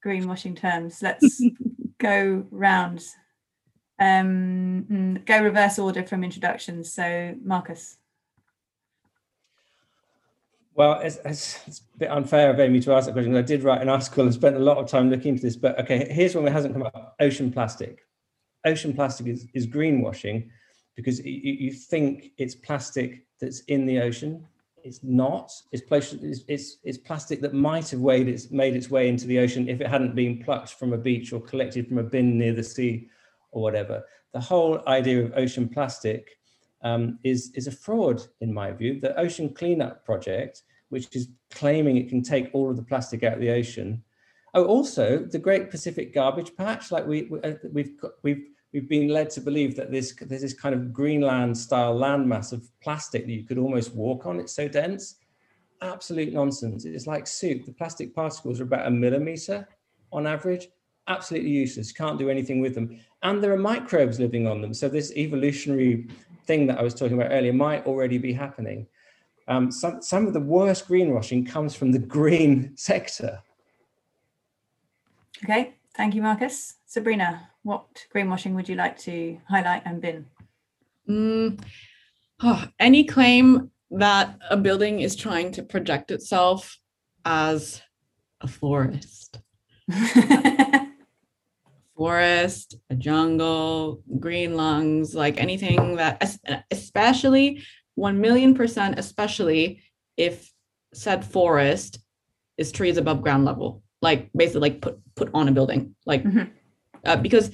[0.04, 1.00] greenwashing terms.
[1.00, 1.40] Let's
[1.98, 3.04] go round.
[3.98, 6.92] Um, mm, go reverse order from introductions.
[6.92, 7.96] So Marcus.
[10.74, 13.32] Well, it's, it's, it's, a bit unfair of Amy to ask that question.
[13.32, 15.56] because I did write an article and spent a lot of time looking into this.
[15.56, 18.06] But okay, here's one that hasn't come up: ocean plastic.
[18.64, 20.48] Ocean plastic is, is greenwashing
[20.94, 24.46] because you, you think it's plastic that's in the ocean.
[24.84, 25.52] It's not.
[25.72, 25.82] It's,
[26.48, 29.80] it's, it's, plastic that might have weighed its, made its way into the ocean if
[29.80, 33.08] it hadn't been plucked from a beach or collected from a bin near the sea
[33.50, 34.04] or whatever.
[34.32, 36.38] The whole idea of ocean plastic
[36.82, 39.00] um, is, is a fraud, in my view.
[39.00, 43.34] The Ocean Cleanup Project which is claiming it can take all of the plastic out
[43.34, 44.02] of the ocean.
[44.54, 47.92] Oh, also the Great Pacific Garbage Patch, like we, we have uh, we've,
[48.22, 52.52] we've we've been led to believe that this there's this kind of Greenland style landmass
[52.52, 54.40] of plastic that you could almost walk on.
[54.40, 55.16] It's so dense.
[55.80, 56.84] Absolute nonsense.
[56.84, 57.64] It's like soup.
[57.64, 59.68] The plastic particles are about a millimeter
[60.12, 60.68] on average.
[61.06, 61.92] Absolutely useless.
[61.92, 62.98] Can't do anything with them.
[63.22, 64.72] And there are microbes living on them.
[64.72, 66.08] So this evolutionary
[66.46, 68.86] thing that I was talking about earlier might already be happening.
[69.48, 73.42] Um, some, some of the worst greenwashing comes from the green sector.
[75.42, 76.74] Okay, thank you, Marcus.
[76.86, 80.26] Sabrina, what greenwashing would you like to highlight and bin?
[81.08, 81.62] Mm,
[82.42, 86.78] oh, any claim that a building is trying to project itself
[87.24, 87.82] as
[88.40, 89.40] a forest.
[91.98, 96.14] forest, a jungle, green lungs, like anything that,
[96.70, 97.64] especially
[97.96, 99.82] 1 million percent, especially
[100.16, 100.52] if
[100.94, 101.98] said forest
[102.56, 106.44] is trees above ground level, like basically like put put on a building, like mm-hmm.
[107.04, 107.50] uh, because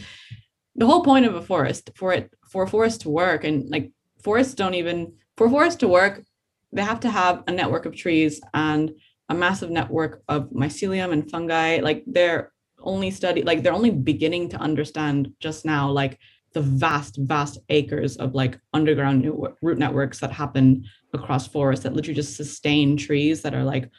[0.76, 3.90] the whole point of a forest for it for a forest to work and like
[4.22, 6.22] forests don't even for forests to work,
[6.70, 8.92] they have to have a network of trees and
[9.30, 11.80] a massive network of mycelium and fungi.
[11.80, 12.52] Like they're
[12.84, 16.18] only study like they're only beginning to understand just now like
[16.54, 19.28] the vast, vast acres of like underground
[19.60, 23.90] root networks that happen across forests that literally just sustain trees that are like,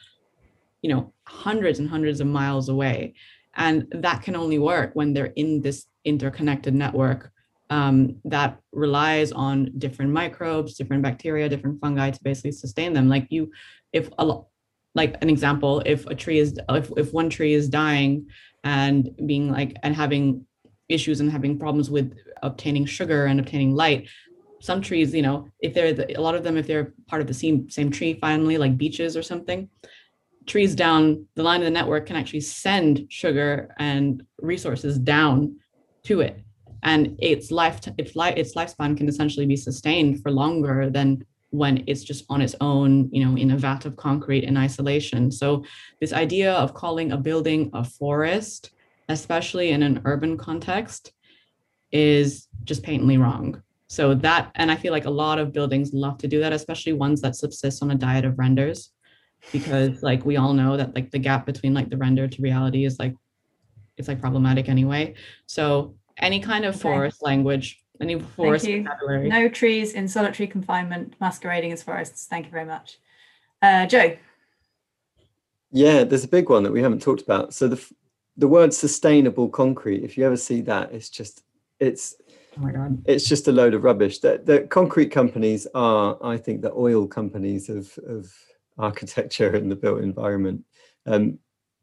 [0.82, 3.14] you know, hundreds and hundreds of miles away.
[3.56, 7.30] And that can only work when they're in this interconnected network
[7.68, 13.08] um, that relies on different microbes, different bacteria, different fungi to basically sustain them.
[13.08, 13.50] Like you,
[13.92, 14.46] if a lot,
[14.96, 18.26] like an example, if a tree is, if, if one tree is dying
[18.64, 20.46] and being like, and having
[20.88, 24.08] issues and having problems with obtaining sugar and obtaining light
[24.60, 27.28] some trees you know if they're the, a lot of them if they're part of
[27.28, 29.68] the same same tree finally like beeches or something
[30.46, 35.56] trees down the line of the network can actually send sugar and resources down
[36.04, 36.40] to it.
[36.82, 41.24] And its life its life its lifespan can essentially be sustained for longer than
[41.56, 45.30] when it's just on its own you know in a vat of concrete in isolation
[45.30, 45.64] so
[46.00, 48.70] this idea of calling a building a forest
[49.08, 51.12] especially in an urban context,
[51.92, 53.62] is just patently wrong.
[53.88, 56.92] So that, and I feel like a lot of buildings love to do that, especially
[56.92, 58.90] ones that subsist on a diet of renders,
[59.52, 62.84] because like we all know that like the gap between like the render to reality
[62.84, 63.14] is like,
[63.96, 65.14] it's like problematic anyway.
[65.46, 67.30] So any kind of forest okay.
[67.30, 69.28] language, any forest vocabulary.
[69.28, 72.26] No trees in solitary confinement masquerading as forests.
[72.26, 72.98] Thank you very much.
[73.62, 74.16] Uh, Joe.
[75.72, 77.54] Yeah, there's a big one that we haven't talked about.
[77.54, 77.84] So the
[78.36, 81.42] the word sustainable concrete, if you ever see that, it's just
[81.80, 82.16] it's
[82.56, 84.20] oh my god, it's just a load of rubbish.
[84.20, 88.32] That the concrete companies are, I think, the oil companies of of
[88.78, 90.64] architecture and the built environment.
[91.06, 91.38] Um,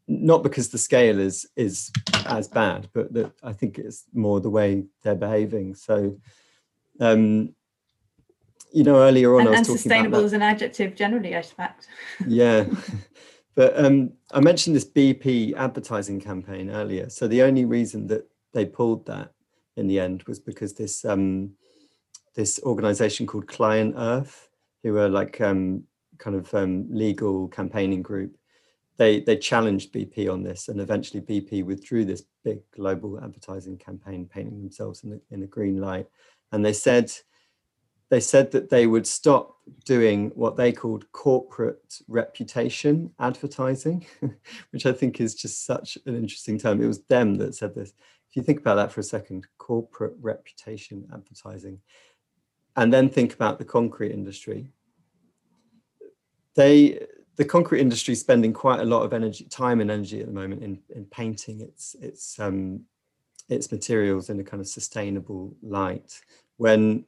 [0.06, 1.90] not because the scale is is
[2.26, 5.74] as bad, but that I think it's more the way they're behaving.
[5.74, 6.18] So,
[7.00, 7.54] um,
[8.72, 11.36] you know, earlier on, and, I was and talking about sustainable is an adjective generally,
[11.36, 11.86] I suspect.
[12.26, 12.66] yeah,
[13.54, 17.08] But um, I mentioned this BP advertising campaign earlier.
[17.08, 19.32] So the only reason that they pulled that
[19.76, 21.52] in the end was because this um,
[22.34, 24.48] this organization called Client Earth,
[24.82, 25.84] who are like um,
[26.18, 28.36] kind of um, legal campaigning group,
[28.96, 34.28] they they challenged BP on this, and eventually BP withdrew this big global advertising campaign,
[34.32, 36.06] painting themselves in a, in a green light,
[36.52, 37.12] and they said
[38.10, 44.06] they said that they would stop doing what they called corporate reputation advertising,
[44.70, 46.82] which I think is just such an interesting term.
[46.82, 47.92] It was them that said this.
[48.30, 51.80] If you think about that for a second, corporate reputation advertising,
[52.76, 54.68] and then think about the concrete industry.
[56.54, 60.26] They the concrete industry is spending quite a lot of energy, time and energy at
[60.26, 62.80] the moment in, in painting its its um,
[63.48, 66.20] its materials in a kind of sustainable light.
[66.56, 67.04] When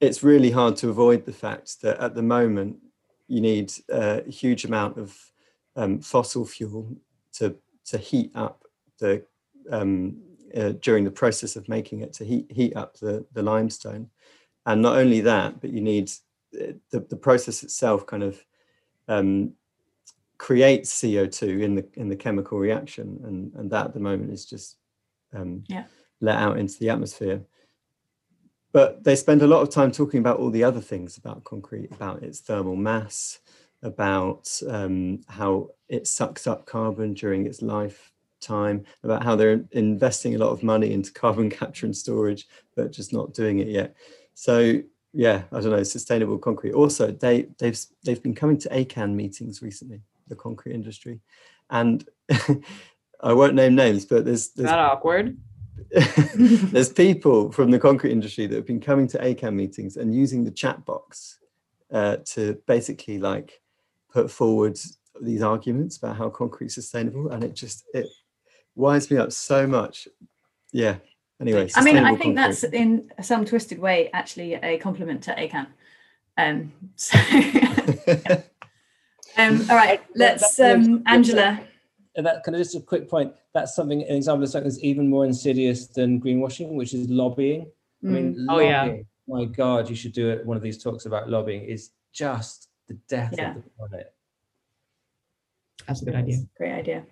[0.00, 2.76] it's really hard to avoid the fact that at the moment
[3.28, 5.16] you need a huge amount of
[5.76, 6.94] um, fossil fuel
[7.34, 7.56] to
[7.86, 8.64] to heat up
[8.98, 9.24] the
[9.70, 10.20] um,
[10.54, 14.10] uh, during the process of making it to heat heat up the the limestone,
[14.66, 16.10] and not only that, but you need
[16.60, 18.44] uh, the the process itself kind of
[19.08, 19.52] um,
[20.38, 24.44] creates CO2 in the in the chemical reaction, and and that at the moment is
[24.44, 24.76] just
[25.34, 25.84] um, Yeah.
[26.20, 27.42] let out into the atmosphere.
[28.72, 31.92] But they spend a lot of time talking about all the other things about concrete,
[31.92, 33.40] about its thermal mass,
[33.82, 40.38] about um, how it sucks up carbon during its lifetime, about how they're investing a
[40.38, 43.94] lot of money into carbon capture and storage, but just not doing it yet.
[44.34, 44.82] So
[45.12, 46.72] yeah, I don't know, sustainable concrete.
[46.72, 51.20] Also, they they've they've been coming to ACAN meetings recently, the concrete industry,
[51.70, 52.08] and
[53.20, 55.36] I won't name names, but there's there's that awkward?
[55.90, 60.44] there's people from the concrete industry that have been coming to ACAN meetings and using
[60.44, 61.38] the chat box
[61.92, 63.60] uh, to basically like
[64.10, 64.78] put forward
[65.20, 68.06] these arguments about how concrete's sustainable, and it just it
[68.74, 70.08] winds me up so much.
[70.72, 70.96] Yeah.
[71.42, 75.32] Anyway, I mean, I sustainable think that's in some twisted way actually a compliment to
[75.32, 75.66] ACAN.
[76.38, 77.18] Um, so,
[79.36, 81.60] um, all right, let's, um, Angela.
[82.14, 83.32] And that kind of just a quick point.
[83.54, 87.66] That's something an example of something that's even more insidious than greenwashing, which is lobbying.
[88.04, 88.46] I mean, Mm.
[88.48, 88.96] Oh, yeah.
[89.26, 90.44] My God, you should do it.
[90.44, 93.56] One of these talks about lobbying is just the death Yeah.
[93.56, 94.14] of the planet.
[95.86, 96.38] That's a good idea.
[96.56, 97.04] Great idea.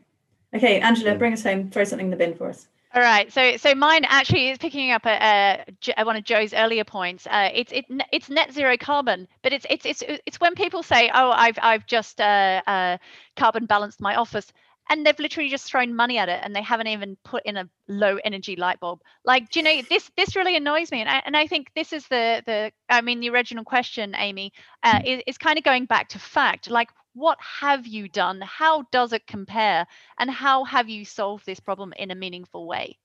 [0.54, 1.70] Okay, Angela, bring us home.
[1.70, 2.66] Throw something in the bin for us.
[2.92, 5.64] All right, so so mine actually is picking up a,
[5.96, 7.24] a, one of Joe's earlier points.
[7.24, 11.08] Uh, it's it, it's net zero carbon, but it's it's it's it's when people say,
[11.14, 12.98] "Oh, I've I've just uh, uh,
[13.36, 14.52] carbon balanced my office,"
[14.88, 17.68] and they've literally just thrown money at it, and they haven't even put in a
[17.86, 19.02] low energy light bulb.
[19.24, 21.92] Like, do you know this this really annoys me, and I and I think this
[21.92, 25.84] is the the I mean the original question, Amy, uh, is, is kind of going
[25.86, 26.68] back to fact.
[26.68, 26.88] Like,
[27.20, 28.40] what have you done?
[28.40, 29.86] How does it compare?
[30.18, 32.98] And how have you solved this problem in a meaningful way?